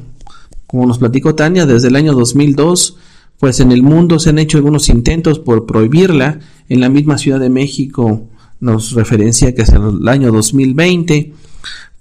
como 0.67 0.87
nos 0.87 0.99
platicó 0.99 1.35
Tania, 1.35 1.67
desde 1.67 1.89
el 1.89 1.97
año 1.97 2.13
2002, 2.13 2.97
pues 3.39 3.61
en 3.61 3.73
el 3.73 3.83
mundo 3.83 4.19
se 4.19 4.31
han 4.31 4.39
hecho 4.39 4.59
algunos 4.59 4.89
intentos 4.89 5.39
por 5.39 5.67
prohibirla. 5.67 6.41
En 6.69 6.81
la 6.81 6.89
misma 6.89 7.19
Ciudad 7.19 7.41
de 7.41 7.51
México 7.51 8.30
nos 8.61 8.93
referencia 8.93 9.55
que 9.55 9.62
es 9.62 9.71
el 9.71 10.07
año 10.09 10.31
2020, 10.31 11.33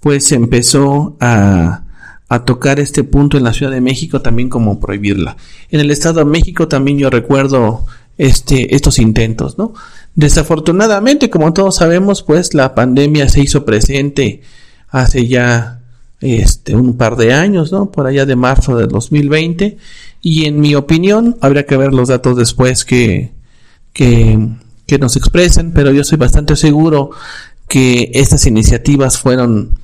pues 0.00 0.24
se 0.26 0.34
empezó 0.34 1.16
a, 1.20 1.84
a 2.28 2.44
tocar 2.44 2.78
este 2.78 3.04
punto 3.04 3.36
en 3.36 3.44
la 3.44 3.52
Ciudad 3.52 3.72
de 3.72 3.80
México 3.80 4.22
también 4.22 4.48
como 4.48 4.78
prohibirla. 4.78 5.36
En 5.70 5.80
el 5.80 5.90
Estado 5.90 6.20
de 6.20 6.26
México 6.26 6.68
también 6.68 6.98
yo 6.98 7.10
recuerdo 7.10 7.86
este, 8.18 8.74
estos 8.76 8.98
intentos, 8.98 9.58
¿no? 9.58 9.74
Desafortunadamente, 10.14 11.30
como 11.30 11.52
todos 11.52 11.76
sabemos, 11.76 12.22
pues 12.22 12.52
la 12.54 12.74
pandemia 12.74 13.28
se 13.28 13.40
hizo 13.40 13.64
presente 13.64 14.42
hace 14.90 15.26
ya 15.26 15.80
este, 16.20 16.76
un 16.76 16.96
par 16.96 17.16
de 17.16 17.32
años, 17.32 17.72
¿no? 17.72 17.90
Por 17.90 18.06
allá 18.06 18.26
de 18.26 18.36
marzo 18.36 18.76
del 18.76 18.88
2020. 18.88 19.78
Y 20.20 20.44
en 20.44 20.60
mi 20.60 20.74
opinión, 20.74 21.36
habría 21.40 21.64
que 21.64 21.76
ver 21.76 21.94
los 21.94 22.08
datos 22.08 22.36
después 22.36 22.84
que, 22.84 23.32
que, 23.92 24.38
que 24.90 24.98
nos 24.98 25.14
expresen, 25.14 25.70
pero 25.70 25.92
yo 25.92 26.02
soy 26.02 26.18
bastante 26.18 26.56
seguro 26.56 27.10
que 27.68 28.10
estas 28.12 28.44
iniciativas 28.46 29.20
fueron, 29.20 29.78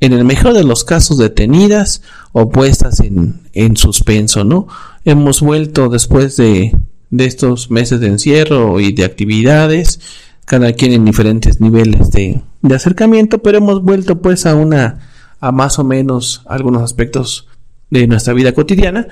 en 0.00 0.12
el 0.12 0.26
mejor 0.26 0.52
de 0.52 0.64
los 0.64 0.84
casos, 0.84 1.16
detenidas 1.16 2.02
o 2.32 2.50
puestas 2.50 3.00
en, 3.00 3.40
en 3.54 3.78
suspenso, 3.78 4.44
¿no? 4.44 4.68
Hemos 5.06 5.40
vuelto 5.40 5.88
después 5.88 6.36
de, 6.36 6.76
de 7.08 7.24
estos 7.24 7.70
meses 7.70 8.00
de 8.00 8.08
encierro 8.08 8.80
y 8.80 8.92
de 8.92 9.06
actividades, 9.06 10.00
cada 10.44 10.74
quien 10.74 10.92
en 10.92 11.06
diferentes 11.06 11.62
niveles 11.62 12.10
de, 12.10 12.42
de 12.60 12.74
acercamiento, 12.74 13.38
pero 13.38 13.56
hemos 13.56 13.82
vuelto 13.82 14.20
pues 14.20 14.44
a 14.44 14.54
una 14.54 15.08
a 15.40 15.52
más 15.52 15.78
o 15.78 15.84
menos 15.84 16.42
algunos 16.44 16.82
aspectos 16.82 17.48
de 17.88 18.06
nuestra 18.06 18.34
vida 18.34 18.52
cotidiana 18.52 19.08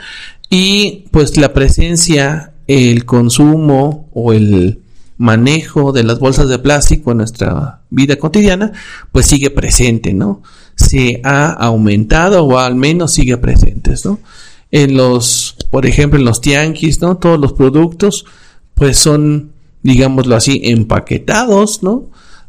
y 0.50 1.06
pues 1.10 1.38
la 1.38 1.54
presencia, 1.54 2.52
el 2.66 3.06
consumo 3.06 4.10
o 4.12 4.34
el 4.34 4.81
manejo 5.22 5.92
de 5.92 6.02
las 6.02 6.18
bolsas 6.18 6.48
de 6.48 6.58
plástico 6.58 7.12
en 7.12 7.18
nuestra 7.18 7.80
vida 7.90 8.16
cotidiana 8.16 8.72
pues 9.12 9.26
sigue 9.26 9.50
presente, 9.50 10.12
¿no? 10.12 10.42
Se 10.74 11.20
ha 11.22 11.52
aumentado 11.52 12.44
o 12.44 12.58
al 12.58 12.74
menos 12.74 13.12
sigue 13.12 13.36
presente, 13.36 13.94
¿no? 14.04 14.18
En 14.72 14.96
los, 14.96 15.56
por 15.70 15.86
ejemplo, 15.86 16.18
en 16.18 16.24
los 16.24 16.40
tianguis, 16.40 17.00
¿no? 17.00 17.18
Todos 17.18 17.38
los 17.38 17.52
productos 17.52 18.26
pues 18.74 18.98
son, 18.98 19.52
digámoslo 19.84 20.34
así, 20.34 20.60
empaquetados, 20.64 21.84
¿no? 21.84 22.06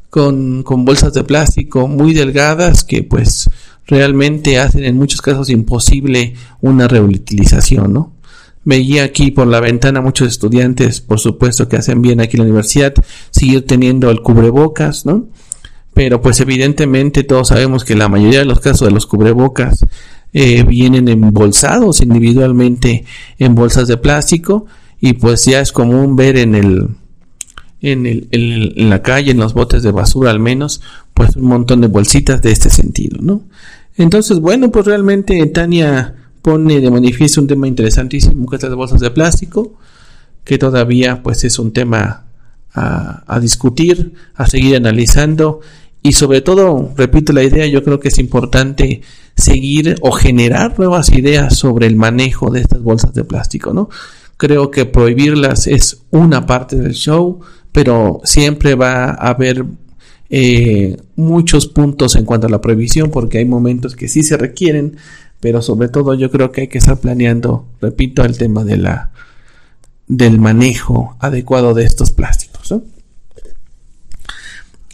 Con, 0.10 0.64
con 0.64 0.84
bolsas 0.84 1.14
de 1.14 1.24
plástico 1.24 1.88
muy 1.88 2.14
delgadas 2.14 2.84
que 2.84 3.04
pues 3.04 3.52
realmente 3.86 4.58
hacen 4.58 4.84
en 4.84 4.98
muchos 4.98 5.22
casos 5.22 5.52
imposible 5.52 6.34
una 6.60 6.88
reutilización, 6.88 7.94
¿no? 7.94 8.13
Veía 8.66 9.04
aquí 9.04 9.32
por 9.32 9.48
la 9.48 9.60
ventana 9.60 10.02
muchos 10.02 10.30
estudiantes, 10.30 11.02
por 11.02 11.20
supuesto 11.20 11.68
que 11.68 11.78
hacen 11.78 12.02
bien 12.02 12.22
aquí 12.22 12.38
en 12.38 12.44
la 12.44 12.46
universidad, 12.46 12.94
seguir 13.32 13.66
teniendo 13.68 14.10
el 14.10 14.22
cubrebocas, 14.22 15.06
¿no? 15.06 15.28
Pero 15.94 16.22
pues 16.22 16.40
evidentemente 16.40 17.24
todos 17.24 17.50
sabemos 17.50 17.84
que 17.84 17.96
la 17.96 18.10
mayoría 18.10 18.40
de 18.40 18.46
los 18.46 18.60
casos 18.60 18.88
de 18.88 18.94
los 18.94 19.06
cubrebocas 19.06 19.86
eh, 20.34 20.64
vienen 20.64 21.08
embolsados 21.08 22.02
individualmente 22.02 23.06
en 23.38 23.54
bolsas 23.54 23.88
de 23.88 23.98
plástico 23.98 24.66
y 25.00 25.14
pues 25.14 25.46
ya 25.46 25.60
es 25.60 25.72
común 25.72 26.16
ver 26.16 26.38
en 26.38 26.56
el 26.56 26.88
en, 27.82 28.06
el, 28.06 28.28
en, 28.32 28.90
la 28.90 29.02
calle, 29.02 29.32
en 29.32 29.38
los 29.38 29.54
botes 29.54 29.84
de 29.84 29.92
basura 29.92 30.32
al 30.32 30.40
menos, 30.40 30.82
pues 31.14 31.36
un 31.36 31.48
montón 31.48 31.82
de 31.82 31.88
bolsitas 31.88 32.42
de 32.42 32.54
este 32.54 32.70
sentido, 32.70 33.18
¿no? 33.22 33.42
Entonces, 33.98 34.40
bueno, 34.40 34.72
pues 34.72 34.86
realmente 34.86 35.46
Tania 35.48 36.16
pone 36.44 36.82
de 36.82 36.92
manifiesto 36.92 37.42
un 37.42 37.48
tema 37.48 37.68
interesantísimo 37.68 38.48
que 38.48 38.58
es 38.58 38.64
las 38.64 38.76
bolsas 38.76 39.00
de 39.00 39.10
plástico, 39.10 39.74
que 40.44 40.60
todavía 40.60 41.24
pues 41.24 41.44
es 41.46 41.58
un 41.58 41.74
tema 41.74 42.26
a, 42.76 43.40
discutir, 43.40 44.14
a 44.36 44.46
seguir 44.48 44.76
analizando 44.76 45.62
y 46.02 46.14
sobre 46.14 46.42
todo, 46.42 46.92
repito 46.98 47.32
la 47.32 47.44
idea, 47.44 47.66
yo 47.66 47.84
creo 47.84 48.00
que 48.00 48.10
es 48.10 48.20
importante 48.20 49.02
seguir 49.38 49.96
o 50.02 50.12
generar 50.12 50.78
nuevas 50.78 51.10
ideas 51.14 51.58
sobre 51.58 51.88
el 51.88 51.96
manejo 51.96 52.52
de 52.52 52.60
estas 52.60 52.84
bolsas 52.84 53.14
de 53.14 53.24
plástico, 53.24 53.74
¿no? 53.74 53.90
Creo 54.36 54.70
que 54.70 54.86
prohibirlas 54.86 55.68
es 55.68 56.04
una 56.12 56.46
parte 56.46 56.76
del 56.76 56.94
show, 56.94 57.40
pero 57.72 58.20
siempre 58.26 58.76
va 58.76 59.06
a 59.06 59.30
haber 59.30 59.66
eh, 60.30 60.98
muchos 61.16 61.68
puntos 61.68 62.16
en 62.16 62.26
cuanto 62.26 62.48
a 62.48 62.50
la 62.50 62.60
prohibición, 62.60 63.10
porque 63.10 63.38
hay 63.38 63.46
momentos 63.46 63.96
que 63.96 64.08
sí 64.08 64.24
se 64.24 64.36
requieren, 64.36 64.98
pero 65.44 65.62
sobre 65.62 65.90
todo 65.90 66.14
yo 66.14 66.32
creo 66.32 66.54
que 66.54 66.62
hay 66.62 66.68
que 66.70 66.78
estar 66.78 66.98
planeando, 66.98 67.68
repito, 67.82 68.24
el 68.24 68.38
tema 68.38 68.64
de 68.64 68.78
la 68.78 69.12
del 70.08 70.40
manejo 70.40 71.18
adecuado 71.20 71.74
de 71.74 71.84
estos 71.84 72.12
plásticos. 72.12 72.74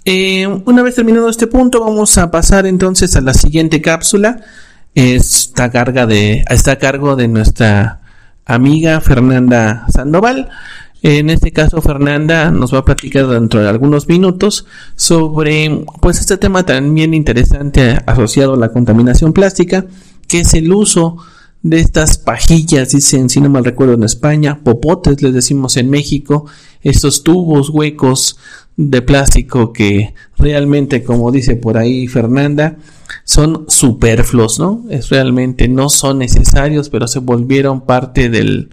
Eh, 0.06 0.48
una 0.48 0.82
vez 0.82 0.96
terminado 0.96 1.30
este 1.30 1.46
punto, 1.46 1.82
vamos 1.82 2.18
a 2.18 2.32
pasar 2.32 2.66
entonces 2.66 3.16
a 3.16 3.22
la 3.22 3.36
siguiente 3.36 3.80
cápsula. 3.80 4.42
Está, 4.96 5.70
carga 5.70 6.08
de, 6.08 6.44
está 6.50 6.72
a 6.72 6.80
cargo 6.80 7.16
de 7.16 7.28
nuestra 7.28 8.02
amiga 8.46 9.02
Fernanda 9.02 9.86
Sandoval. 9.94 10.50
En 11.04 11.30
este 11.30 11.52
caso, 11.52 11.80
Fernanda 11.84 12.50
nos 12.50 12.74
va 12.74 12.80
a 12.80 12.86
platicar 12.86 13.28
dentro 13.28 13.62
de 13.62 13.70
algunos 13.70 14.08
minutos 14.08 14.66
sobre 14.96 15.86
pues 16.02 16.20
este 16.20 16.38
tema 16.38 16.66
también 16.66 17.14
interesante 17.14 18.00
asociado 18.08 18.56
a 18.56 18.58
la 18.58 18.70
contaminación 18.70 19.32
plástica, 19.32 19.86
que 20.30 20.40
es 20.40 20.54
el 20.54 20.72
uso 20.72 21.18
de 21.62 21.80
estas 21.82 22.18
pajillas, 22.18 22.92
dicen, 22.92 23.30
si 23.30 23.42
no 23.42 23.50
mal 23.50 23.66
recuerdo 23.66 23.96
en 23.96 24.04
España, 24.04 24.62
popotes 24.64 25.22
les 25.22 25.34
decimos 25.34 25.76
en 25.76 25.90
México, 25.90 26.46
estos 26.82 27.24
tubos 27.24 27.70
huecos 27.70 28.38
de 28.78 29.02
plástico 29.02 29.74
que 29.74 30.14
realmente, 30.38 31.04
como 31.04 31.32
dice 31.32 31.58
por 31.58 31.78
ahí 31.78 32.08
Fernanda, 32.08 32.78
son 33.26 33.66
superfluos, 33.68 34.58
¿no? 34.58 34.86
Es 34.90 35.10
realmente 35.10 35.68
no 35.68 35.90
son 35.90 36.20
necesarios, 36.20 36.90
pero 36.90 37.08
se 37.08 37.20
volvieron 37.20 37.82
parte 37.82 38.30
del, 38.30 38.70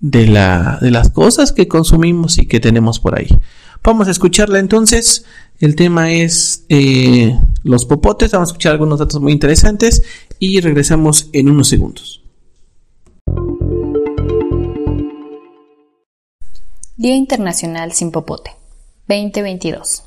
de, 0.00 0.26
la, 0.26 0.78
de 0.82 0.90
las 0.90 1.10
cosas 1.10 1.52
que 1.52 1.68
consumimos 1.68 2.36
y 2.36 2.46
que 2.46 2.60
tenemos 2.60 3.00
por 3.00 3.18
ahí. 3.18 3.28
Vamos 3.82 4.08
a 4.08 4.10
escucharla 4.10 4.58
entonces. 4.58 5.24
El 5.60 5.76
tema 5.76 6.12
es 6.12 6.64
eh, 6.68 7.38
los 7.62 7.84
popotes. 7.84 8.32
Vamos 8.32 8.48
a 8.48 8.52
escuchar 8.52 8.72
algunos 8.72 8.98
datos 8.98 9.20
muy 9.20 9.32
interesantes 9.32 10.02
y 10.38 10.60
regresamos 10.60 11.28
en 11.32 11.50
unos 11.50 11.68
segundos. 11.68 12.22
Día 16.96 17.16
Internacional 17.16 17.92
sin 17.92 18.10
Popote 18.12 18.52
2022. 19.08 20.04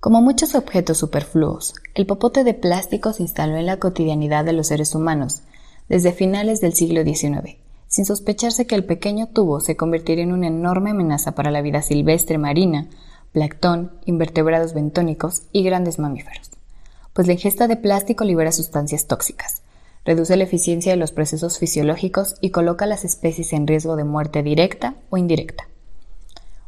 Como 0.00 0.22
muchos 0.22 0.54
objetos 0.54 0.98
superfluos, 0.98 1.74
el 1.94 2.06
popote 2.06 2.44
de 2.44 2.54
plástico 2.54 3.12
se 3.12 3.22
instaló 3.22 3.56
en 3.56 3.66
la 3.66 3.78
cotidianidad 3.78 4.44
de 4.44 4.52
los 4.52 4.68
seres 4.68 4.94
humanos 4.94 5.42
desde 5.88 6.12
finales 6.12 6.60
del 6.60 6.74
siglo 6.74 7.02
XIX 7.02 7.56
sin 7.88 8.04
sospecharse 8.04 8.66
que 8.66 8.74
el 8.74 8.84
pequeño 8.84 9.28
tubo 9.28 9.60
se 9.60 9.76
convertiría 9.76 10.24
en 10.24 10.32
una 10.32 10.48
enorme 10.48 10.90
amenaza 10.90 11.32
para 11.32 11.50
la 11.50 11.62
vida 11.62 11.82
silvestre 11.82 12.38
marina, 12.38 12.88
plancton, 13.32 13.92
invertebrados 14.04 14.74
bentónicos 14.74 15.44
y 15.52 15.62
grandes 15.62 15.98
mamíferos. 15.98 16.50
Pues 17.16 17.26
la 17.26 17.32
ingesta 17.32 17.66
de 17.66 17.76
plástico 17.76 18.24
libera 18.24 18.52
sustancias 18.52 19.06
tóxicas, 19.06 19.62
reduce 20.04 20.36
la 20.36 20.44
eficiencia 20.44 20.92
de 20.92 20.98
los 20.98 21.12
procesos 21.12 21.58
fisiológicos 21.58 22.36
y 22.42 22.50
coloca 22.50 22.84
a 22.84 22.88
las 22.88 23.06
especies 23.06 23.54
en 23.54 23.66
riesgo 23.66 23.96
de 23.96 24.04
muerte 24.04 24.42
directa 24.42 24.96
o 25.08 25.16
indirecta. 25.16 25.66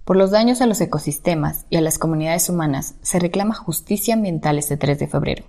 Por 0.07 0.17
los 0.17 0.31
daños 0.31 0.63
a 0.63 0.67
los 0.67 0.81
ecosistemas 0.81 1.67
y 1.69 1.77
a 1.77 1.83
las 1.83 1.99
comunidades 1.99 2.49
humanas 2.49 2.95
se 3.03 3.19
reclama 3.19 3.55
justicia 3.55 4.15
ambiental 4.15 4.59
este 4.59 4.79
3 4.79 4.99
de 4.99 5.07
febrero, 5.07 5.45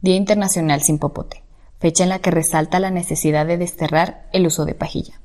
Día 0.00 0.16
Internacional 0.16 0.80
sin 0.80 0.98
Popote 0.98 1.42
fecha 1.78 2.04
en 2.04 2.08
la 2.08 2.20
que 2.20 2.30
resalta 2.30 2.80
la 2.80 2.90
necesidad 2.90 3.44
de 3.46 3.58
desterrar 3.58 4.26
el 4.32 4.46
uso 4.46 4.64
de 4.64 4.74
pajilla. 4.74 5.20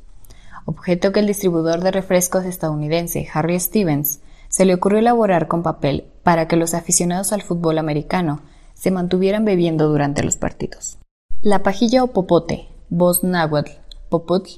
Objeto 0.66 1.14
que 1.14 1.22
el 1.22 1.28
distribuidor 1.28 1.82
de 1.82 1.92
refrescos 1.92 2.44
estadounidense 2.44 3.30
Harry 3.34 3.58
Stevens 3.62 4.20
se 4.50 4.66
le 4.66 4.74
ocurrió 4.74 5.00
elaborar 5.00 5.48
con 5.48 5.64
papel 5.64 6.06
para 6.24 6.50
que 6.50 6.58
los 6.58 6.74
aficionados 6.74 7.34
al 7.34 7.44
fútbol 7.44 7.78
americano 7.78 8.42
se 8.76 8.92
mantuvieran 8.92 9.46
bebiendo 9.46 9.88
durante 9.88 10.22
los 10.22 10.38
partidos. 10.38 11.00
La 11.42 11.64
pajilla 11.64 12.04
o 12.04 12.08
popote, 12.08 12.68
voz 12.90 13.24
náhuatl, 13.24 13.72
poputl, 14.10 14.52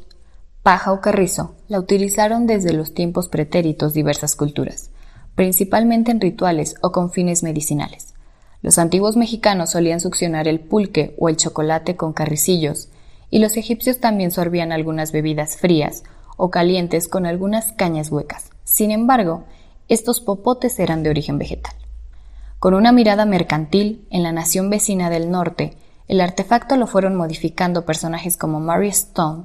paja 0.64 0.92
o 0.92 1.00
carrizo, 1.00 1.56
la 1.70 1.80
utilizaron 1.80 2.46
desde 2.46 2.74
los 2.74 2.94
tiempos 2.94 3.30
pretéritos 3.30 3.94
diversas 3.94 4.36
culturas, 4.36 4.90
principalmente 5.36 6.12
en 6.12 6.20
rituales 6.20 6.76
o 6.82 6.92
con 6.92 7.12
fines 7.12 7.42
medicinales. 7.44 8.16
Los 8.62 8.80
antiguos 8.80 9.16
mexicanos 9.16 9.70
solían 9.70 10.02
succionar 10.02 10.48
el 10.48 10.60
pulque 10.60 11.16
o 11.18 11.30
el 11.30 11.38
chocolate 11.38 11.96
con 11.96 12.12
carricillos, 12.12 12.90
y 13.30 13.40
los 13.40 13.56
egipcios 13.56 14.00
también 14.00 14.32
sorbían 14.32 14.72
algunas 14.72 15.12
bebidas 15.12 15.58
frías 15.58 16.04
o 16.38 16.50
calientes 16.50 17.08
con 17.08 17.26
algunas 17.26 17.72
cañas 17.72 18.12
huecas. 18.12 18.50
Sin 18.64 18.92
embargo, 18.92 19.46
estos 19.88 20.20
popotes 20.20 20.80
eran 20.80 21.04
de 21.04 21.10
origen 21.10 21.38
vegetal. 21.38 21.74
Con 22.60 22.74
una 22.74 22.92
mirada 22.92 23.26
mercantil, 23.26 24.08
en 24.10 24.24
la 24.24 24.32
nación 24.32 24.72
vecina 24.72 25.12
del 25.12 25.30
norte, 25.30 25.78
el 26.08 26.20
artefacto 26.22 26.76
lo 26.76 26.88
fueron 26.88 27.16
modificando 27.16 27.86
personajes 27.86 28.36
como 28.36 28.60
Mary 28.60 28.88
Stone, 28.88 29.44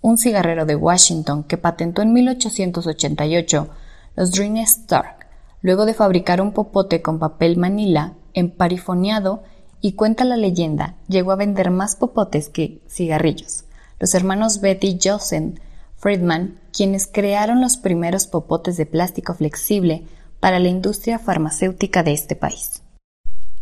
un 0.00 0.16
cigarrero 0.16 0.64
de 0.64 0.76
Washington 0.76 1.42
que 1.42 1.56
patentó 1.56 2.02
en 2.02 2.12
1888 2.12 3.68
los 4.14 4.30
Dream 4.30 4.58
Stark, 4.58 5.26
luego 5.60 5.86
de 5.86 5.94
fabricar 5.94 6.40
un 6.40 6.52
popote 6.52 7.02
con 7.02 7.18
papel 7.18 7.56
manila 7.56 8.12
emparifoneado 8.32 9.42
y 9.80 9.94
cuenta 9.94 10.24
la 10.24 10.36
leyenda, 10.36 10.94
llegó 11.08 11.32
a 11.32 11.36
vender 11.36 11.72
más 11.72 11.96
popotes 11.96 12.48
que 12.48 12.80
cigarrillos. 12.88 13.64
Los 13.98 14.14
hermanos 14.14 14.60
Betty 14.60 15.00
Joseph 15.02 15.58
Friedman, 15.96 16.60
quienes 16.72 17.08
crearon 17.08 17.60
los 17.60 17.76
primeros 17.76 18.28
popotes 18.28 18.76
de 18.76 18.86
plástico 18.86 19.34
flexible 19.34 20.04
para 20.42 20.58
la 20.58 20.68
industria 20.68 21.20
farmacéutica 21.20 22.02
de 22.02 22.12
este 22.12 22.34
país. 22.34 22.82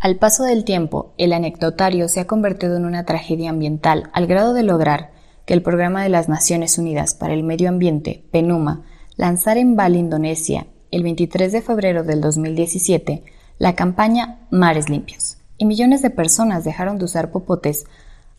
Al 0.01 0.17
paso 0.17 0.45
del 0.45 0.65
tiempo, 0.65 1.13
el 1.19 1.35
anecdotario 1.35 2.09
se 2.09 2.21
ha 2.21 2.27
convertido 2.27 2.79
en 2.79 2.87
una 2.87 3.05
tragedia 3.05 3.51
ambiental 3.51 4.09
al 4.15 4.27
grado 4.27 4.55
de 4.55 4.63
lograr 4.63 5.11
que 5.45 5.53
el 5.53 5.61
Programa 5.61 6.03
de 6.03 6.09
las 6.09 6.31
Naciones 6.31 6.79
Unidas 6.79 7.15
para 7.15 7.35
el 7.35 7.43
Medio 7.43 7.69
Ambiente, 7.69 8.25
PENUMA, 8.33 8.87
lanzara 9.17 9.61
en 9.61 9.77
Bali, 9.77 9.99
Indonesia, 9.99 10.69
el 10.91 11.03
23 11.03 11.53
de 11.53 11.61
febrero 11.61 12.03
del 12.03 12.23
2017, 12.23 13.25
la 13.59 13.75
campaña 13.75 14.39
Mares 14.51 14.89
Limpios, 14.89 15.37
y 15.59 15.67
millones 15.67 16.01
de 16.01 16.09
personas 16.09 16.65
dejaron 16.65 16.97
de 16.97 17.05
usar 17.05 17.31
popotes 17.31 17.85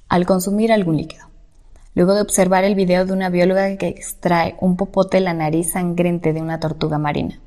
al 0.10 0.26
consumir 0.26 0.72
algún 0.72 0.98
líquido. 0.98 1.28
Luego 1.94 2.16
de 2.16 2.22
observar 2.22 2.64
el 2.64 2.74
video 2.74 3.06
de 3.06 3.14
una 3.14 3.30
bióloga 3.30 3.78
que 3.78 3.90
extrae 3.90 4.56
un 4.60 4.78
popote 4.78 5.18
de 5.18 5.22
la 5.22 5.36
nariz 5.36 5.74
sangrente 5.74 6.34
de 6.34 6.42
una 6.42 6.60
tortuga 6.60 6.98
marina. 6.98 7.40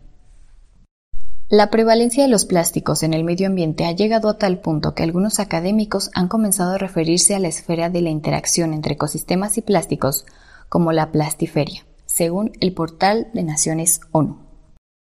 La 1.51 1.71
prevalencia 1.71 2.23
de 2.23 2.31
los 2.31 2.47
plásticos 2.47 3.03
en 3.03 3.13
el 3.13 3.23
medio 3.23 3.49
ambiente 3.49 3.85
ha 3.85 3.93
llegado 3.93 4.31
a 4.31 4.39
tal 4.39 4.61
punto 4.61 4.95
que 4.95 5.03
algunos 5.03 5.41
académicos 5.41 6.11
han 6.15 6.29
comenzado 6.29 6.73
a 6.73 6.79
referirse 6.79 7.35
a 7.35 7.39
la 7.39 7.49
esfera 7.49 7.91
de 7.91 8.01
la 8.01 8.09
interacción 8.09 8.73
entre 8.73 8.95
ecosistemas 8.95 9.59
y 9.59 9.61
plásticos 9.61 10.25
como 10.71 10.91
la 10.93 11.13
plastiferia, 11.13 11.85
según 12.07 12.53
el 12.61 12.73
portal 12.73 13.29
de 13.35 13.43
Naciones 13.43 14.01
ONU. 14.11 14.39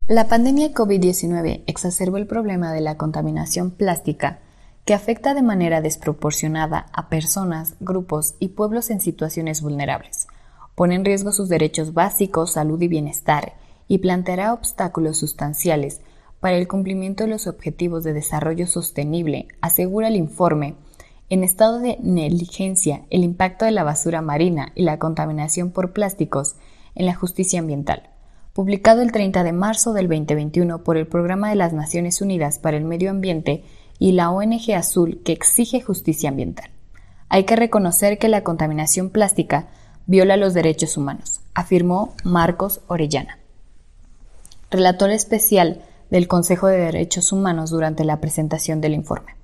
La 0.07 0.27
pandemia 0.27 0.73
COVID-19 0.73 1.63
exacerbó 1.67 2.17
el 2.17 2.27
problema 2.27 2.73
de 2.73 2.81
la 2.81 2.97
contaminación 2.97 3.71
plástica 3.71 4.39
que 4.83 4.93
afecta 4.93 5.35
de 5.35 5.41
manera 5.41 5.79
desproporcionada 5.79 6.87
a 6.91 7.07
personas, 7.07 7.75
grupos 7.79 8.35
y 8.39 8.49
pueblos 8.49 8.89
en 8.89 8.99
situaciones 8.99 9.61
vulnerables. 9.61 10.27
Pone 10.75 10.95
en 10.95 11.05
riesgo 11.05 11.31
sus 11.31 11.47
derechos 11.47 11.93
básicos, 11.93 12.51
salud 12.51 12.79
y 12.81 12.89
bienestar 12.89 13.53
y 13.87 13.99
planteará 13.99 14.51
obstáculos 14.53 15.17
sustanciales 15.17 16.01
para 16.45 16.57
el 16.57 16.67
cumplimiento 16.67 17.23
de 17.23 17.31
los 17.31 17.47
objetivos 17.47 18.03
de 18.03 18.13
desarrollo 18.13 18.67
sostenible, 18.67 19.47
asegura 19.61 20.09
el 20.09 20.15
informe. 20.15 20.75
En 21.27 21.43
estado 21.43 21.79
de 21.79 21.97
negligencia, 22.03 23.01
el 23.09 23.23
impacto 23.23 23.65
de 23.65 23.71
la 23.71 23.83
basura 23.83 24.21
marina 24.21 24.71
y 24.75 24.83
la 24.83 24.99
contaminación 24.99 25.71
por 25.71 25.91
plásticos 25.91 26.53
en 26.93 27.07
la 27.07 27.15
justicia 27.15 27.61
ambiental 27.61 28.11
publicado 28.53 29.01
el 29.01 29.11
30 29.11 29.43
de 29.43 29.53
marzo 29.53 29.93
del 29.93 30.07
2021 30.07 30.83
por 30.83 30.97
el 30.97 31.07
Programa 31.07 31.49
de 31.49 31.55
las 31.55 31.73
Naciones 31.73 32.21
Unidas 32.21 32.59
para 32.59 32.77
el 32.77 32.85
Medio 32.85 33.09
Ambiente 33.09 33.63
y 33.97 34.11
la 34.11 34.29
ONG 34.29 34.71
Azul 34.75 35.23
que 35.25 35.31
exige 35.31 35.81
justicia 35.81 36.29
ambiental. 36.29 36.69
Hay 37.27 37.45
que 37.45 37.55
reconocer 37.55 38.19
que 38.19 38.29
la 38.29 38.43
contaminación 38.43 39.09
plástica 39.09 39.69
viola 40.05 40.37
los 40.37 40.53
derechos 40.53 40.95
humanos, 40.95 41.41
afirmó 41.55 42.13
Marcos 42.23 42.81
Orellana, 42.85 43.39
relator 44.69 45.09
especial 45.09 45.81
del 46.09 46.27
Consejo 46.27 46.67
de 46.67 46.77
Derechos 46.77 47.31
Humanos 47.31 47.69
durante 47.69 48.03
la 48.03 48.19
presentación 48.21 48.81
del 48.81 48.93
informe. 48.93 49.35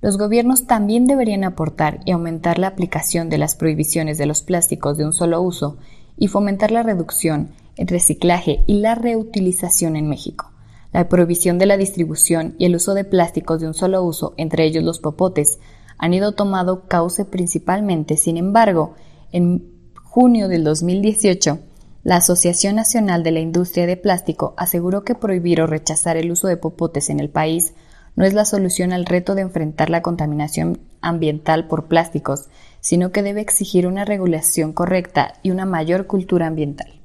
Los 0.00 0.18
gobiernos 0.18 0.66
también 0.66 1.06
deberían 1.06 1.44
aportar 1.44 2.00
y 2.04 2.10
aumentar 2.10 2.58
la 2.58 2.68
aplicación 2.68 3.28
de 3.28 3.38
las 3.38 3.54
prohibiciones 3.54 4.18
de 4.18 4.26
los 4.26 4.42
plásticos 4.42 4.98
de 4.98 5.04
un 5.04 5.12
solo 5.12 5.40
uso 5.40 5.76
y 6.16 6.28
fomentar 6.28 6.70
la 6.70 6.82
reducción 6.82 7.50
el 7.76 7.86
reciclaje 7.88 8.64
y 8.66 8.74
la 8.80 8.94
reutilización 8.94 9.96
en 9.96 10.08
México, 10.08 10.50
la 10.92 11.08
prohibición 11.08 11.58
de 11.58 11.66
la 11.66 11.76
distribución 11.76 12.54
y 12.58 12.66
el 12.66 12.76
uso 12.76 12.94
de 12.94 13.04
plásticos 13.04 13.60
de 13.60 13.66
un 13.66 13.74
solo 13.74 14.02
uso, 14.02 14.34
entre 14.36 14.64
ellos 14.64 14.84
los 14.84 15.00
popotes, 15.00 15.58
han 15.98 16.14
ido 16.14 16.32
tomando 16.32 16.86
cauce 16.86 17.24
principalmente. 17.24 18.16
Sin 18.16 18.36
embargo, 18.36 18.94
en 19.30 19.72
junio 20.02 20.48
del 20.48 20.64
2018, 20.64 21.60
la 22.04 22.16
Asociación 22.16 22.74
Nacional 22.74 23.22
de 23.22 23.30
la 23.30 23.38
Industria 23.38 23.86
de 23.86 23.96
Plástico 23.96 24.54
aseguró 24.56 25.04
que 25.04 25.14
prohibir 25.14 25.60
o 25.60 25.68
rechazar 25.68 26.16
el 26.16 26.32
uso 26.32 26.48
de 26.48 26.56
popotes 26.56 27.10
en 27.10 27.20
el 27.20 27.30
país 27.30 27.74
no 28.16 28.24
es 28.24 28.34
la 28.34 28.44
solución 28.44 28.92
al 28.92 29.06
reto 29.06 29.34
de 29.34 29.42
enfrentar 29.42 29.88
la 29.88 30.02
contaminación 30.02 30.80
ambiental 31.00 31.68
por 31.68 31.86
plásticos, 31.86 32.48
sino 32.80 33.12
que 33.12 33.22
debe 33.22 33.40
exigir 33.40 33.86
una 33.86 34.04
regulación 34.04 34.72
correcta 34.72 35.34
y 35.42 35.52
una 35.52 35.64
mayor 35.64 36.06
cultura 36.06 36.48
ambiental. 36.48 37.00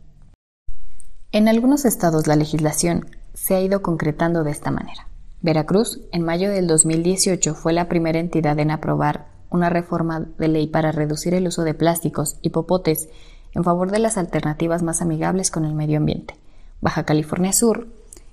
En 1.32 1.48
algunos 1.48 1.86
estados 1.86 2.26
la 2.26 2.36
legislación 2.36 3.06
se 3.36 3.56
ha 3.56 3.62
ido 3.62 3.84
concretando 3.84 4.44
de 4.44 4.52
esta 4.52 4.72
manera. 4.72 5.08
Veracruz, 5.42 6.02
en 6.12 6.24
mayo 6.24 6.50
del 6.50 6.66
2018, 6.66 7.54
fue 7.54 7.72
la 7.72 7.88
primera 7.88 8.20
entidad 8.20 8.58
en 8.58 8.72
aprobar 8.72 9.28
una 9.52 9.70
reforma 9.70 10.28
de 10.38 10.48
ley 10.48 10.68
para 10.68 10.92
reducir 10.92 11.36
el 11.36 11.48
uso 11.48 11.64
de 11.64 11.76
plásticos 11.76 12.38
y 12.42 12.50
popotes 12.50 13.10
en 13.54 13.64
favor 13.64 13.92
de 13.92 14.00
las 14.00 14.18
alternativas 14.18 14.84
más 14.84 15.02
amigables 15.02 15.52
con 15.52 15.66
el 15.66 15.74
medio 15.74 15.98
ambiente. 15.98 16.36
Baja 16.82 17.04
California 17.06 17.54
Sur, 17.54 17.88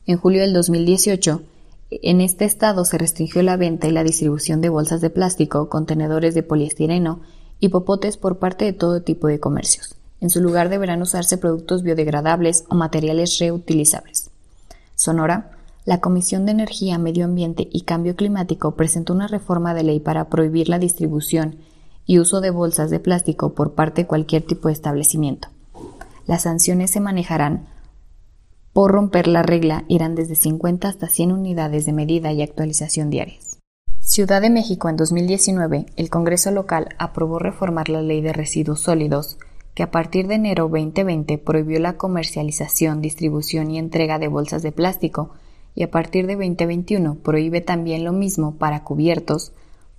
en 0.06 0.18
julio 0.18 0.42
del 0.42 0.52
2018, 0.52 1.42
en 1.90 2.20
este 2.20 2.44
estado 2.44 2.84
se 2.84 2.98
restringió 2.98 3.42
la 3.42 3.56
venta 3.56 3.86
y 3.86 3.92
la 3.92 4.04
distribución 4.04 4.60
de 4.60 4.68
bolsas 4.68 5.00
de 5.00 5.10
plástico, 5.10 5.68
contenedores 5.68 6.34
de 6.34 6.42
poliestireno 6.42 7.20
y 7.60 7.68
popotes 7.68 8.16
por 8.16 8.38
parte 8.38 8.64
de 8.64 8.72
todo 8.72 9.02
tipo 9.02 9.28
de 9.28 9.40
comercios. 9.40 9.96
En 10.20 10.30
su 10.30 10.40
lugar 10.40 10.68
deberán 10.68 11.02
usarse 11.02 11.38
productos 11.38 11.82
biodegradables 11.82 12.64
o 12.68 12.74
materiales 12.74 13.38
reutilizables. 13.38 14.30
Sonora, 14.94 15.52
la 15.84 16.00
Comisión 16.00 16.46
de 16.46 16.52
Energía, 16.52 16.98
Medio 16.98 17.26
Ambiente 17.26 17.68
y 17.70 17.82
Cambio 17.82 18.16
Climático 18.16 18.74
presentó 18.74 19.12
una 19.12 19.28
reforma 19.28 19.74
de 19.74 19.82
ley 19.82 20.00
para 20.00 20.28
prohibir 20.30 20.68
la 20.68 20.78
distribución 20.78 21.56
y 22.06 22.18
uso 22.18 22.40
de 22.40 22.50
bolsas 22.50 22.90
de 22.90 23.00
plástico 23.00 23.54
por 23.54 23.74
parte 23.74 24.02
de 24.02 24.06
cualquier 24.06 24.42
tipo 24.42 24.68
de 24.68 24.74
establecimiento. 24.74 25.48
Las 26.26 26.42
sanciones 26.42 26.90
se 26.90 27.00
manejarán 27.00 27.66
por 28.72 28.90
romper 28.90 29.28
la 29.28 29.42
regla 29.42 29.84
irán 29.88 30.14
desde 30.14 30.34
50 30.34 30.88
hasta 30.88 31.08
100 31.08 31.32
unidades 31.32 31.86
de 31.86 31.92
medida 31.92 32.32
y 32.32 32.42
actualización 32.42 33.08
diarias. 33.08 33.58
Ciudad 34.00 34.42
de 34.42 34.50
México 34.50 34.88
en 34.88 34.96
2019, 34.96 35.86
el 35.96 36.10
Congreso 36.10 36.50
local 36.50 36.88
aprobó 36.98 37.38
reformar 37.38 37.88
la 37.88 38.02
Ley 38.02 38.20
de 38.20 38.32
Residuos 38.32 38.80
Sólidos, 38.80 39.38
que 39.74 39.82
a 39.82 39.90
partir 39.90 40.26
de 40.26 40.34
enero 40.34 40.68
2020 40.68 41.38
prohibió 41.38 41.80
la 41.80 41.96
comercialización, 41.96 43.00
distribución 43.00 43.70
y 43.70 43.78
entrega 43.78 44.18
de 44.18 44.28
bolsas 44.28 44.62
de 44.62 44.72
plástico 44.72 45.30
y 45.74 45.84
a 45.84 45.90
partir 45.90 46.26
de 46.26 46.34
2021 46.34 47.16
prohíbe 47.16 47.60
también 47.60 48.04
lo 48.04 48.12
mismo 48.12 48.56
para 48.56 48.84
cubiertos, 48.84 49.52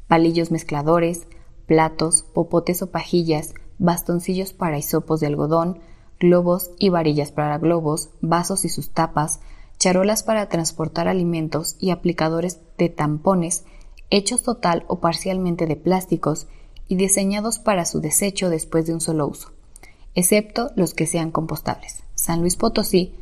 palillos 0.07 0.51
mezcladores, 0.51 1.27
platos, 1.65 2.23
popotes 2.33 2.81
o 2.81 2.91
pajillas, 2.91 3.53
bastoncillos 3.77 4.53
para 4.53 4.77
hisopos 4.77 5.19
de 5.19 5.27
algodón, 5.27 5.79
globos 6.19 6.71
y 6.79 6.89
varillas 6.89 7.31
para 7.31 7.57
globos, 7.57 8.09
vasos 8.21 8.65
y 8.65 8.69
sus 8.69 8.89
tapas, 8.89 9.39
charolas 9.77 10.23
para 10.23 10.47
transportar 10.47 11.07
alimentos 11.07 11.75
y 11.79 11.91
aplicadores 11.91 12.59
de 12.77 12.89
tampones 12.89 13.65
hechos 14.09 14.43
total 14.43 14.85
o 14.87 14.99
parcialmente 14.99 15.65
de 15.65 15.75
plásticos 15.75 16.47
y 16.87 16.95
diseñados 16.95 17.59
para 17.59 17.85
su 17.85 17.99
desecho 17.99 18.49
después 18.49 18.85
de 18.85 18.93
un 18.93 19.01
solo 19.01 19.27
uso, 19.27 19.51
excepto 20.13 20.71
los 20.75 20.93
que 20.93 21.07
sean 21.07 21.31
compostables. 21.31 22.03
San 22.13 22.41
Luis 22.41 22.55
Potosí 22.55 23.13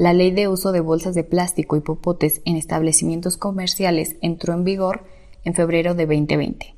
la 0.00 0.14
ley 0.14 0.30
de 0.30 0.48
uso 0.48 0.72
de 0.72 0.80
bolsas 0.80 1.14
de 1.14 1.24
plástico 1.24 1.76
y 1.76 1.80
popotes 1.80 2.40
en 2.46 2.56
establecimientos 2.56 3.36
comerciales 3.36 4.16
entró 4.22 4.54
en 4.54 4.64
vigor 4.64 5.04
en 5.44 5.52
febrero 5.52 5.94
de 5.94 6.06
2020. 6.06 6.74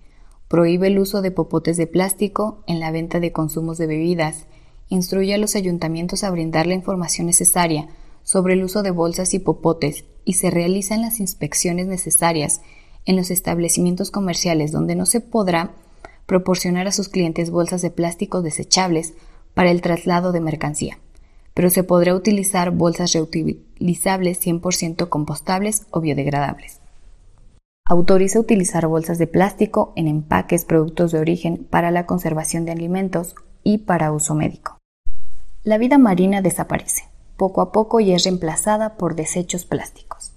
Prohíbe 0.53 0.89
el 0.89 0.99
uso 0.99 1.23
de 1.23 1.31
popotes 1.31 1.79
de 1.79 1.87
plástico 1.87 2.63
en 2.67 2.79
la 2.79 2.91
venta 2.91 3.21
de 3.21 3.33
consumos 3.33 3.79
de 3.79 3.87
bebidas. 3.87 4.49
Instruye 4.91 5.33
a 5.33 5.39
los 5.39 5.57
ayuntamientos 5.57 6.25
a 6.25 6.31
brindar 6.31 6.67
la 6.67 6.75
información 6.75 7.27
necesaria 7.27 7.89
sobre 8.23 8.53
el 8.53 8.63
uso 8.63 8.83
de 8.83 8.91
bolsas 8.91 9.33
y 9.33 9.39
popotes 9.39 10.05
y 10.27 10.35
se 10.35 10.51
realizan 10.51 11.01
las 11.01 11.21
inspecciones 11.21 11.87
necesarias 11.87 12.61
en 13.07 13.17
los 13.17 13.31
establecimientos 13.31 14.11
comerciales 14.11 14.73
donde 14.73 14.95
no 14.95 15.07
se 15.07 15.23
podrá 15.23 15.75
proporcionar 16.27 16.87
a 16.87 16.93
sus 16.93 17.09
clientes 17.09 17.49
bolsas 17.49 17.81
de 17.81 17.91
plástico 17.91 18.43
desechables 18.43 19.15
para 19.55 19.71
el 19.71 19.81
traslado 19.81 20.33
de 20.33 20.43
mercancía 20.43 20.99
pero 21.55 21.71
se 21.71 21.83
podrá 21.83 22.15
utilizar 22.15 22.73
bolsas 22.73 23.13
reutilizables 23.13 24.47
100% 24.47 25.09
compostables 25.09 25.87
o 25.91 26.01
biodegradables. 26.01 26.82
Autoriza 27.85 28.39
utilizar 28.39 28.87
bolsas 28.87 29.19
de 29.19 29.27
plástico 29.27 29.93
en 29.97 30.07
empaques 30.07 30.65
productos 30.65 31.11
de 31.11 31.19
origen 31.19 31.67
para 31.69 31.91
la 31.91 32.07
conservación 32.07 32.65
de 32.65 32.71
alimentos 32.71 33.35
y 33.65 33.79
para 33.79 34.13
uso 34.13 34.35
médico. 34.35 34.79
La 35.65 35.79
vida 35.79 35.99
marina 35.99 36.43
desaparece, 36.43 37.09
poco 37.37 37.61
a 37.61 37.73
poco 37.73 37.99
y 37.99 38.13
es 38.13 38.23
reemplazada 38.23 38.97
por 38.97 39.17
desechos 39.17 39.65
plásticos. 39.65 40.33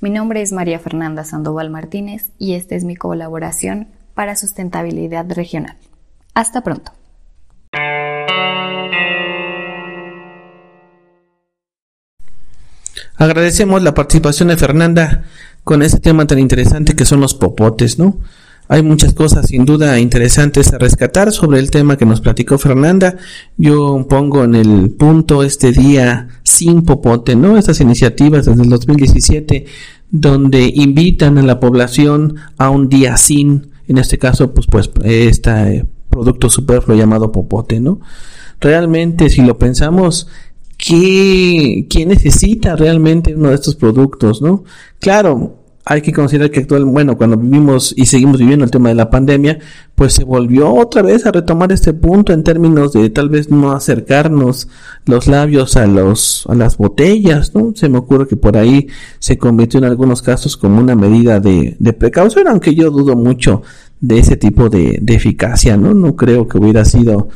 Mi 0.00 0.08
nombre 0.08 0.40
es 0.40 0.52
María 0.52 0.78
Fernanda 0.78 1.24
Sandoval 1.24 1.68
Martínez 1.68 2.32
y 2.38 2.54
esta 2.54 2.74
es 2.74 2.84
mi 2.84 2.96
colaboración 2.96 3.88
para 4.14 4.34
sustentabilidad 4.34 5.30
regional. 5.30 5.76
Hasta 6.32 6.62
pronto. 6.62 6.92
Agradecemos 13.18 13.82
la 13.82 13.94
participación 13.94 14.48
de 14.48 14.56
Fernanda 14.56 15.24
con 15.66 15.82
este 15.82 15.98
tema 15.98 16.28
tan 16.28 16.38
interesante 16.38 16.94
que 16.94 17.04
son 17.04 17.20
los 17.20 17.34
popotes, 17.34 17.98
¿no? 17.98 18.20
Hay 18.68 18.84
muchas 18.84 19.14
cosas 19.14 19.48
sin 19.48 19.64
duda 19.64 19.98
interesantes 19.98 20.72
a 20.72 20.78
rescatar 20.78 21.32
sobre 21.32 21.58
el 21.58 21.72
tema 21.72 21.96
que 21.96 22.06
nos 22.06 22.20
platicó 22.20 22.56
Fernanda. 22.56 23.16
Yo 23.56 24.06
pongo 24.08 24.44
en 24.44 24.54
el 24.54 24.90
punto 24.92 25.42
este 25.42 25.72
día 25.72 26.28
sin 26.44 26.82
popote, 26.82 27.34
¿no? 27.34 27.58
Estas 27.58 27.80
iniciativas 27.80 28.46
desde 28.46 28.62
el 28.62 28.68
2017 28.68 29.66
donde 30.08 30.70
invitan 30.72 31.36
a 31.36 31.42
la 31.42 31.58
población 31.58 32.36
a 32.58 32.70
un 32.70 32.88
día 32.88 33.16
sin, 33.16 33.72
en 33.88 33.98
este 33.98 34.18
caso, 34.18 34.54
pues, 34.54 34.68
pues, 34.68 34.88
este 35.02 35.84
producto 36.08 36.48
superfluo 36.48 36.96
llamado 36.96 37.32
popote, 37.32 37.80
¿no? 37.80 37.98
Realmente, 38.60 39.30
si 39.30 39.42
lo 39.42 39.58
pensamos, 39.58 40.28
¿qué, 40.76 41.86
¿quién 41.90 42.10
necesita 42.10 42.76
realmente 42.76 43.34
uno 43.34 43.48
de 43.48 43.56
estos 43.56 43.74
productos, 43.74 44.40
no? 44.42 44.62
Claro, 45.00 45.55
hay 45.88 46.02
que 46.02 46.12
considerar 46.12 46.50
que 46.50 46.58
actual, 46.58 46.84
bueno, 46.84 47.16
cuando 47.16 47.36
vivimos 47.36 47.94
y 47.96 48.06
seguimos 48.06 48.40
viviendo 48.40 48.64
el 48.64 48.72
tema 48.72 48.88
de 48.88 48.96
la 48.96 49.08
pandemia, 49.08 49.60
pues 49.94 50.14
se 50.14 50.24
volvió 50.24 50.74
otra 50.74 51.00
vez 51.00 51.24
a 51.26 51.30
retomar 51.30 51.70
este 51.70 51.92
punto 51.94 52.32
en 52.32 52.42
términos 52.42 52.92
de 52.92 53.08
tal 53.08 53.28
vez 53.28 53.52
no 53.52 53.70
acercarnos 53.70 54.66
los 55.04 55.28
labios 55.28 55.76
a 55.76 55.86
los, 55.86 56.44
a 56.48 56.56
las 56.56 56.76
botellas, 56.76 57.54
¿no? 57.54 57.72
Se 57.76 57.88
me 57.88 57.98
ocurre 57.98 58.26
que 58.26 58.36
por 58.36 58.56
ahí 58.56 58.88
se 59.20 59.38
convirtió 59.38 59.78
en 59.78 59.84
algunos 59.84 60.22
casos 60.22 60.56
como 60.56 60.80
una 60.80 60.96
medida 60.96 61.38
de, 61.38 61.76
de 61.78 61.92
precaución, 61.92 62.48
aunque 62.48 62.74
yo 62.74 62.90
dudo 62.90 63.14
mucho 63.14 63.62
de 64.00 64.18
ese 64.18 64.36
tipo 64.36 64.68
de, 64.68 64.98
de 65.00 65.14
eficacia, 65.14 65.76
¿no? 65.76 65.94
No 65.94 66.16
creo 66.16 66.48
que 66.48 66.58
hubiera 66.58 66.84
sido, 66.84 67.28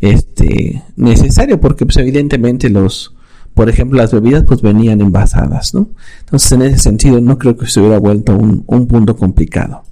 este 0.00 0.82
necesario 0.96 1.60
porque 1.60 1.86
pues 1.86 1.96
evidentemente 1.96 2.68
los 2.68 3.15
por 3.56 3.70
ejemplo 3.70 3.96
las 3.96 4.12
bebidas 4.12 4.44
pues 4.46 4.60
venían 4.60 5.00
envasadas 5.00 5.72
no 5.72 5.88
entonces 6.20 6.52
en 6.52 6.62
ese 6.62 6.78
sentido 6.78 7.22
no 7.22 7.38
creo 7.38 7.56
que 7.56 7.66
se 7.66 7.80
hubiera 7.80 7.98
vuelto 7.98 8.36
un, 8.36 8.62
un 8.66 8.86
punto 8.86 9.16
complicado. 9.16 9.82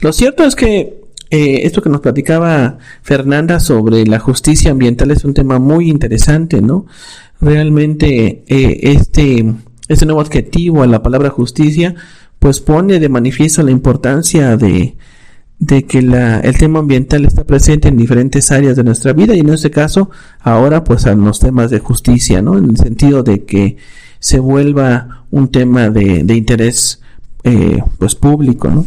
Lo 0.00 0.12
cierto 0.12 0.44
es 0.44 0.54
que 0.54 1.02
eh, 1.30 1.66
esto 1.66 1.82
que 1.82 1.90
nos 1.90 2.00
platicaba 2.00 2.78
Fernanda 3.02 3.58
sobre 3.58 4.06
la 4.06 4.20
justicia 4.20 4.70
ambiental 4.70 5.10
es 5.10 5.24
un 5.24 5.34
tema 5.34 5.58
muy 5.58 5.90
interesante 5.90 6.62
no 6.62 6.86
realmente 7.40 8.44
eh, 8.46 8.80
este 8.82 9.52
este 9.88 10.06
nuevo 10.06 10.20
adjetivo 10.20 10.82
a 10.82 10.86
la 10.86 11.02
palabra 11.02 11.30
justicia 11.30 11.96
pues 12.38 12.60
pone 12.60 13.00
de 13.00 13.08
manifiesto 13.08 13.62
la 13.64 13.72
importancia 13.72 14.56
de 14.56 14.96
de 15.58 15.84
que 15.84 16.02
la, 16.02 16.40
el 16.40 16.58
tema 16.58 16.80
ambiental 16.80 17.24
está 17.24 17.44
presente 17.44 17.88
en 17.88 17.96
diferentes 17.96 18.50
áreas 18.50 18.76
de 18.76 18.84
nuestra 18.84 19.12
vida 19.12 19.34
y 19.34 19.40
en 19.40 19.50
este 19.50 19.70
caso 19.70 20.10
ahora 20.40 20.84
pues 20.84 21.06
en 21.06 21.24
los 21.24 21.38
temas 21.38 21.70
de 21.70 21.78
justicia, 21.78 22.42
¿no? 22.42 22.58
En 22.58 22.70
el 22.70 22.76
sentido 22.76 23.22
de 23.22 23.44
que 23.44 23.76
se 24.18 24.38
vuelva 24.38 25.24
un 25.30 25.48
tema 25.48 25.90
de, 25.90 26.24
de 26.24 26.34
interés 26.34 27.00
eh, 27.44 27.82
pues 27.98 28.14
público, 28.14 28.68
¿no? 28.68 28.86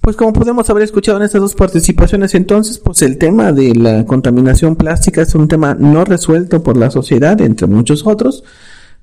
Pues 0.00 0.14
como 0.14 0.32
podemos 0.32 0.70
haber 0.70 0.84
escuchado 0.84 1.18
en 1.18 1.24
estas 1.24 1.40
dos 1.40 1.54
participaciones 1.54 2.34
entonces, 2.36 2.78
pues 2.78 3.02
el 3.02 3.18
tema 3.18 3.52
de 3.52 3.74
la 3.74 4.06
contaminación 4.06 4.76
plástica 4.76 5.22
es 5.22 5.34
un 5.34 5.48
tema 5.48 5.74
no 5.74 6.04
resuelto 6.04 6.62
por 6.62 6.76
la 6.76 6.92
sociedad, 6.92 7.40
entre 7.40 7.66
muchos 7.66 8.06
otros, 8.06 8.44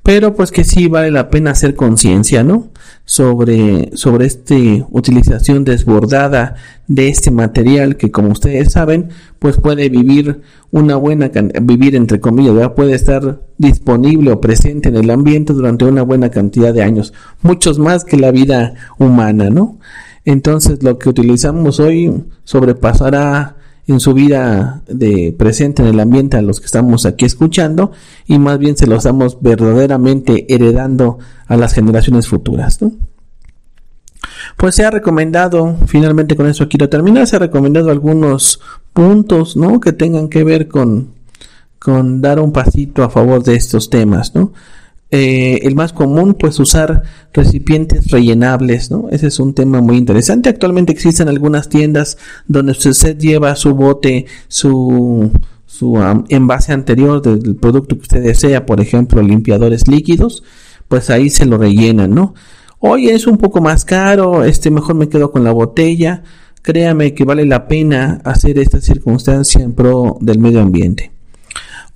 pero 0.03 0.35
pues 0.35 0.51
que 0.51 0.65
sí 0.65 0.89
vale 0.89 1.11
la 1.11 1.29
pena 1.29 1.51
hacer 1.51 1.75
conciencia, 1.75 2.43
¿no? 2.43 2.67
Sobre, 3.05 3.91
sobre 3.95 4.25
esta 4.25 4.55
utilización 4.91 5.63
desbordada 5.63 6.55
de 6.87 7.07
este 7.07 7.31
material 7.31 7.95
que 7.95 8.11
como 8.11 8.29
ustedes 8.29 8.73
saben, 8.73 9.09
pues 9.39 9.57
puede 9.57 9.87
vivir 9.87 10.41
una 10.71 10.97
buena, 10.97 11.31
vivir 11.61 11.95
entre 11.95 12.19
comillas, 12.19 12.53
¿verdad? 12.53 12.75
puede 12.75 12.95
estar 12.95 13.41
disponible 13.57 14.31
o 14.31 14.41
presente 14.41 14.89
en 14.89 14.97
el 14.97 15.09
ambiente 15.09 15.53
durante 15.53 15.85
una 15.85 16.01
buena 16.01 16.29
cantidad 16.29 16.73
de 16.73 16.83
años, 16.83 17.13
muchos 17.41 17.79
más 17.79 18.03
que 18.03 18.17
la 18.17 18.31
vida 18.31 18.73
humana, 18.97 19.49
¿no? 19.49 19.79
Entonces 20.25 20.83
lo 20.83 20.99
que 20.99 21.09
utilizamos 21.09 21.79
hoy 21.79 22.25
sobrepasará 22.43 23.55
en 23.87 23.99
su 23.99 24.13
vida 24.13 24.81
de 24.87 25.35
presente 25.37 25.81
en 25.81 25.89
el 25.89 25.99
ambiente 25.99 26.37
a 26.37 26.41
los 26.41 26.59
que 26.59 26.65
estamos 26.65 27.05
aquí 27.05 27.25
escuchando 27.25 27.91
y 28.25 28.39
más 28.39 28.57
bien 28.57 28.77
se 28.77 28.87
los 28.87 28.99
estamos 28.99 29.41
verdaderamente 29.41 30.53
heredando 30.53 31.19
a 31.47 31.57
las 31.57 31.73
generaciones 31.73 32.27
futuras. 32.27 32.79
Pues 34.57 34.75
se 34.75 34.85
ha 34.85 34.91
recomendado, 34.91 35.77
finalmente 35.87 36.35
con 36.35 36.47
eso 36.47 36.69
quiero 36.69 36.87
terminar, 36.87 37.27
se 37.27 37.35
ha 37.35 37.39
recomendado 37.39 37.91
algunos 37.91 38.61
puntos 38.93 39.57
¿no? 39.57 39.79
que 39.79 39.91
tengan 39.91 40.29
que 40.29 40.43
ver 40.43 40.67
con, 40.67 41.09
con 41.79 42.21
dar 42.21 42.39
un 42.39 42.53
pasito 42.53 43.03
a 43.03 43.09
favor 43.09 43.43
de 43.43 43.55
estos 43.55 43.89
temas. 43.89 44.33
¿no? 44.33 44.53
Eh, 45.15 45.59
el 45.61 45.75
más 45.75 45.93
común, 45.93 46.33
pues 46.33 46.59
usar 46.59 47.03
recipientes 47.33 48.09
rellenables, 48.09 48.89
¿no? 48.89 49.09
Ese 49.11 49.27
es 49.27 49.39
un 49.39 49.53
tema 49.53 49.79
muy 49.79 49.97
interesante. 49.97 50.49
Actualmente 50.49 50.91
existen 50.91 51.29
algunas 51.29 51.69
tiendas 51.69 52.17
donde 52.47 52.71
usted 52.71 53.15
lleva 53.19 53.55
su 53.55 53.75
bote, 53.75 54.25
su, 54.47 55.29
su 55.67 55.99
envase 56.29 56.73
anterior 56.73 57.21
del 57.21 57.55
producto 57.57 57.95
que 57.95 58.01
usted 58.01 58.23
desea, 58.23 58.65
por 58.65 58.81
ejemplo, 58.81 59.21
limpiadores 59.21 59.87
líquidos, 59.87 60.43
pues 60.87 61.11
ahí 61.11 61.29
se 61.29 61.45
lo 61.45 61.59
rellenan, 61.59 62.09
¿no? 62.09 62.33
Oye, 62.79 63.13
es 63.13 63.27
un 63.27 63.37
poco 63.37 63.61
más 63.61 63.85
caro, 63.85 64.43
este 64.43 64.71
mejor 64.71 64.95
me 64.95 65.09
quedo 65.09 65.31
con 65.31 65.43
la 65.43 65.51
botella. 65.51 66.23
Créame 66.63 67.13
que 67.13 67.23
vale 67.23 67.45
la 67.45 67.67
pena 67.67 68.19
hacer 68.23 68.57
esta 68.57 68.81
circunstancia 68.81 69.61
en 69.61 69.73
pro 69.73 70.17
del 70.21 70.39
medio 70.39 70.59
ambiente. 70.59 71.11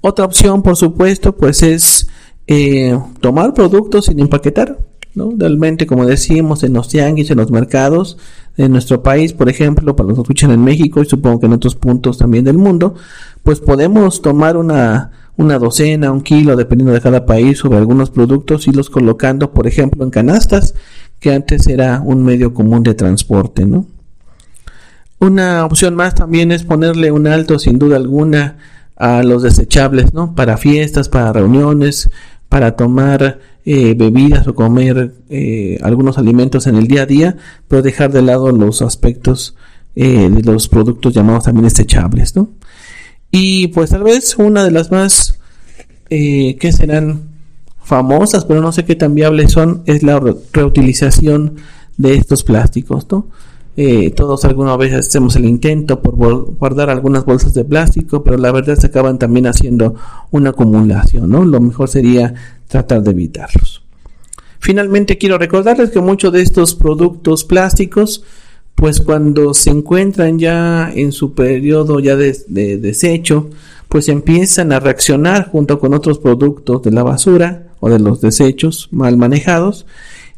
Otra 0.02 0.26
opción, 0.26 0.62
por 0.62 0.76
supuesto, 0.76 1.36
pues 1.36 1.64
es 1.64 2.07
eh, 2.48 2.98
tomar 3.20 3.54
productos 3.54 4.06
sin 4.06 4.20
empaquetar. 4.20 4.80
Realmente, 5.16 5.88
como 5.88 6.06
decimos, 6.06 6.64
en 6.64 6.74
los 6.74 6.90
tianguis, 6.90 7.32
en 7.32 7.38
los 7.38 7.50
mercados 7.50 8.18
de 8.56 8.70
nuestro 8.70 9.02
país, 9.02 9.34
por 9.34 9.50
ejemplo, 9.50 9.96
para 9.96 10.08
los 10.08 10.18
que 10.18 10.22
escuchan 10.22 10.52
en 10.52 10.64
México 10.64 11.02
y 11.02 11.06
supongo 11.06 11.40
que 11.40 11.46
en 11.48 11.54
otros 11.54 11.76
puntos 11.76 12.20
también 12.20 12.44
del 12.44 12.58
mundo, 12.58 12.94
pues 13.42 13.60
podemos 13.60 14.22
tomar 14.22 14.58
una, 14.58 15.12
una 15.36 15.58
docena, 15.58 16.12
un 16.12 16.22
kilo, 16.22 16.56
dependiendo 16.56 16.94
de 16.94 17.02
cada 17.02 17.26
país, 17.26 17.58
sobre 17.58 17.78
algunos 17.78 18.12
productos 18.12 18.68
y 18.68 18.72
los 18.72 18.90
colocando, 18.90 19.52
por 19.54 19.66
ejemplo, 19.66 20.04
en 20.04 20.12
canastas, 20.12 20.76
que 21.20 21.34
antes 21.34 21.68
era 21.68 22.02
un 22.04 22.24
medio 22.24 22.54
común 22.54 22.84
de 22.84 22.94
transporte. 22.94 23.66
Una 25.20 25.66
opción 25.66 25.96
más 25.96 26.14
también 26.14 26.52
es 26.52 26.64
ponerle 26.64 27.12
un 27.12 27.26
alto, 27.26 27.58
sin 27.58 27.80
duda 27.80 27.96
alguna, 27.96 28.58
a 28.96 29.24
los 29.24 29.44
desechables, 29.44 30.14
¿no? 30.14 30.34
Para 30.36 30.58
fiestas, 30.58 31.08
para 31.10 31.32
reuniones, 31.32 32.10
para 32.50 32.76
tomar 32.76 33.40
eh, 33.66 33.94
bebidas 33.96 34.48
o 34.48 34.56
comer 34.56 35.14
eh, 35.30 35.78
algunos 35.82 36.18
alimentos 36.18 36.68
en 36.68 36.76
el 36.76 36.88
día 36.88 37.04
a 37.04 37.06
día, 37.06 37.38
pero 37.68 37.82
dejar 37.82 38.12
de 38.12 38.22
lado 38.22 38.52
los 38.52 38.82
aspectos 38.82 39.56
eh, 39.96 40.30
de 40.30 40.52
los 40.52 40.68
productos 40.68 41.14
llamados 41.14 41.46
también 41.46 41.66
desechables, 41.66 42.36
¿no? 42.36 42.52
Y 43.30 43.68
pues 43.68 43.90
tal 43.90 44.04
vez 44.04 44.38
una 44.38 44.64
de 44.64 44.72
las 44.72 44.92
más 44.92 45.40
que 46.10 46.72
serán 46.72 47.24
famosas, 47.84 48.46
pero 48.46 48.62
no 48.62 48.72
sé 48.72 48.86
qué 48.86 48.96
tan 48.96 49.14
viables 49.14 49.52
son, 49.52 49.84
es 49.86 50.02
la 50.02 50.22
reutilización 50.54 51.58
de 51.98 52.16
estos 52.16 52.46
plásticos, 52.46 53.06
¿no? 53.12 53.28
Eh, 53.80 54.10
todos 54.10 54.44
alguna 54.44 54.76
vez 54.76 54.92
hacemos 54.96 55.36
el 55.36 55.46
intento 55.46 56.02
por 56.02 56.16
guardar 56.16 56.90
algunas 56.90 57.26
bolsas 57.26 57.54
de 57.54 57.64
plástico, 57.64 58.24
pero 58.24 58.36
la 58.36 58.52
verdad 58.52 58.76
se 58.76 58.88
acaban 58.88 59.20
también 59.20 59.46
haciendo 59.46 59.94
una 60.32 60.50
acumulación, 60.50 61.30
¿no? 61.30 61.46
Lo 61.46 61.62
mejor 61.62 61.88
sería 61.88 62.34
tratar 62.68 63.04
de 63.04 63.12
evitarlos. 63.12 63.84
Finalmente 64.58 65.20
quiero 65.20 65.38
recordarles 65.38 65.92
que 65.92 66.02
muchos 66.02 66.34
de 66.34 66.42
estos 66.42 66.74
productos 66.74 67.44
plásticos, 67.44 68.24
pues 68.74 69.00
cuando 69.00 69.54
se 69.54 69.70
encuentran 69.70 70.40
ya 70.40 70.92
en 70.92 71.12
su 71.12 71.36
periodo 71.36 72.00
ya 72.00 72.16
de, 72.16 72.36
de 72.48 72.80
desecho, 72.80 73.52
pues 73.90 74.10
empiezan 74.10 74.72
a 74.72 74.80
reaccionar 74.80 75.52
junto 75.52 75.78
con 75.78 75.94
otros 75.94 76.18
productos 76.18 76.82
de 76.82 76.92
la 76.92 77.04
basura 77.04 77.68
o 77.80 77.92
de 77.92 78.00
los 78.00 78.22
desechos 78.22 78.90
mal 78.92 79.18
manejados 79.18 79.86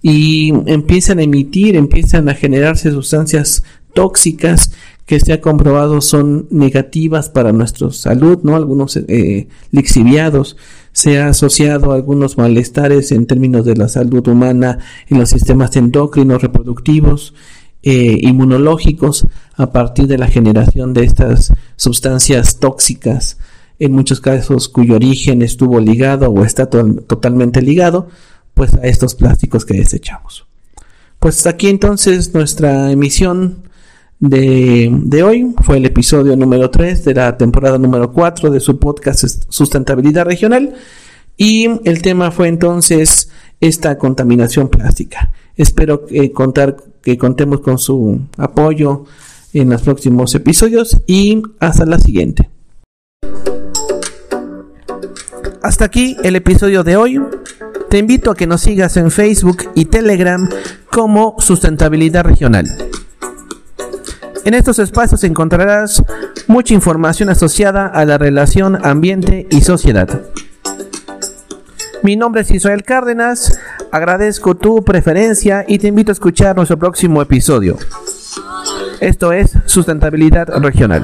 y 0.02 0.54
empiezan 0.66 1.20
a 1.20 1.24
emitir, 1.24 1.76
empiezan 1.76 2.30
a 2.30 2.36
generarse 2.36 2.92
sustancias 2.92 3.64
tóxicas 3.94 4.72
que 5.06 5.20
se 5.20 5.34
ha 5.34 5.42
comprobado 5.42 6.02
son 6.02 6.48
negativas 6.52 7.30
para 7.30 7.52
nuestra 7.52 7.92
salud, 7.92 8.40
¿no? 8.44 8.56
Algunos 8.56 8.96
eh, 8.96 9.48
lixiviados 9.72 10.56
se 10.92 11.20
ha 11.20 11.30
asociado 11.30 11.92
a 11.92 11.96
algunos 11.96 12.38
malestares 12.38 13.12
en 13.12 13.26
términos 13.26 13.66
de 13.66 13.76
la 13.76 13.88
salud 13.88 14.28
humana 14.28 14.78
en 15.08 15.18
los 15.18 15.30
sistemas 15.30 15.76
endocrinos, 15.76 16.44
reproductivos, 16.44 17.34
eh, 17.82 18.20
inmunológicos 18.22 19.26
a 19.56 19.72
partir 19.72 20.06
de 20.06 20.18
la 20.18 20.28
generación 20.28 20.94
de 20.94 21.06
estas 21.06 21.54
sustancias 21.76 22.60
tóxicas, 22.60 23.38
en 23.80 23.94
muchos 23.94 24.22
casos 24.22 24.70
cuyo 24.70 24.96
origen 24.96 25.42
estuvo 25.42 25.80
ligado 25.80 26.30
o 26.30 26.44
está 26.44 26.70
totalmente 26.70 27.62
ligado 27.62 28.10
pues 28.60 28.74
a 28.74 28.82
estos 28.82 29.16
plásticos 29.16 29.64
que 29.64 29.76
desechamos. 29.76 30.46
Pues 31.18 31.48
aquí 31.48 31.70
entonces 31.70 32.34
nuestra 32.34 32.92
emisión 32.92 33.70
de, 34.20 35.24
hoy 35.24 35.56
fue 35.64 35.78
el 35.78 35.86
episodio 35.86 36.36
número 36.36 36.70
3 36.70 37.06
de 37.06 37.14
la 37.14 37.38
temporada 37.38 37.78
número 37.78 38.12
4 38.12 38.50
de 38.52 38.60
su 38.60 38.78
podcast 38.78 39.46
Sustentabilidad 39.48 40.26
Regional 40.26 40.74
y 41.38 41.70
el 41.86 42.02
tema 42.02 42.32
fue 42.32 42.50
entonces 42.50 43.30
esta 43.62 43.98
contaminación 43.98 44.68
plástica. 44.68 45.32
Espero 45.56 46.06
que, 46.06 46.34
contar, 46.34 46.76
que 47.02 47.18
contemos 47.18 47.62
con 47.62 47.78
su 47.78 48.20
apoyo 48.36 49.06
en 49.54 49.70
los 49.70 49.84
próximos 49.84 50.36
episodios 50.36 51.00
y 51.08 51.42
hasta 51.62 51.86
la 51.86 51.98
siguiente. 51.98 52.50
Hasta 55.64 55.86
aquí 55.86 56.18
el 56.24 56.36
episodio 56.36 56.84
de 56.84 56.98
hoy. 56.98 57.22
Te 57.90 57.98
invito 57.98 58.30
a 58.30 58.36
que 58.36 58.46
nos 58.46 58.62
sigas 58.62 58.98
en 58.98 59.10
Facebook 59.10 59.72
y 59.74 59.86
Telegram 59.86 60.48
como 60.92 61.36
Sustentabilidad 61.40 62.24
Regional. 62.24 62.68
En 64.46 64.54
estos 64.54 64.78
espacios 64.78 65.24
encontrarás 65.24 66.04
mucha 66.46 66.76
información 66.76 67.30
asociada 67.30 67.88
a 67.88 68.06
la 68.06 68.20
relación 68.20 68.86
ambiente 68.86 69.48
y 69.50 69.62
sociedad. 69.62 70.22
Mi 72.04 72.16
nombre 72.16 72.42
es 72.42 72.52
Israel 72.52 72.84
Cárdenas, 72.84 73.60
agradezco 73.92 74.56
tu 74.56 74.84
preferencia 74.84 75.66
y 75.68 75.80
te 75.80 75.88
invito 75.88 76.12
a 76.12 76.14
escuchar 76.14 76.56
nuestro 76.56 76.78
próximo 76.78 77.24
episodio. 77.24 77.76
Esto 79.00 79.34
es 79.34 79.58
Sustentabilidad 79.66 80.48
Regional. 80.62 81.04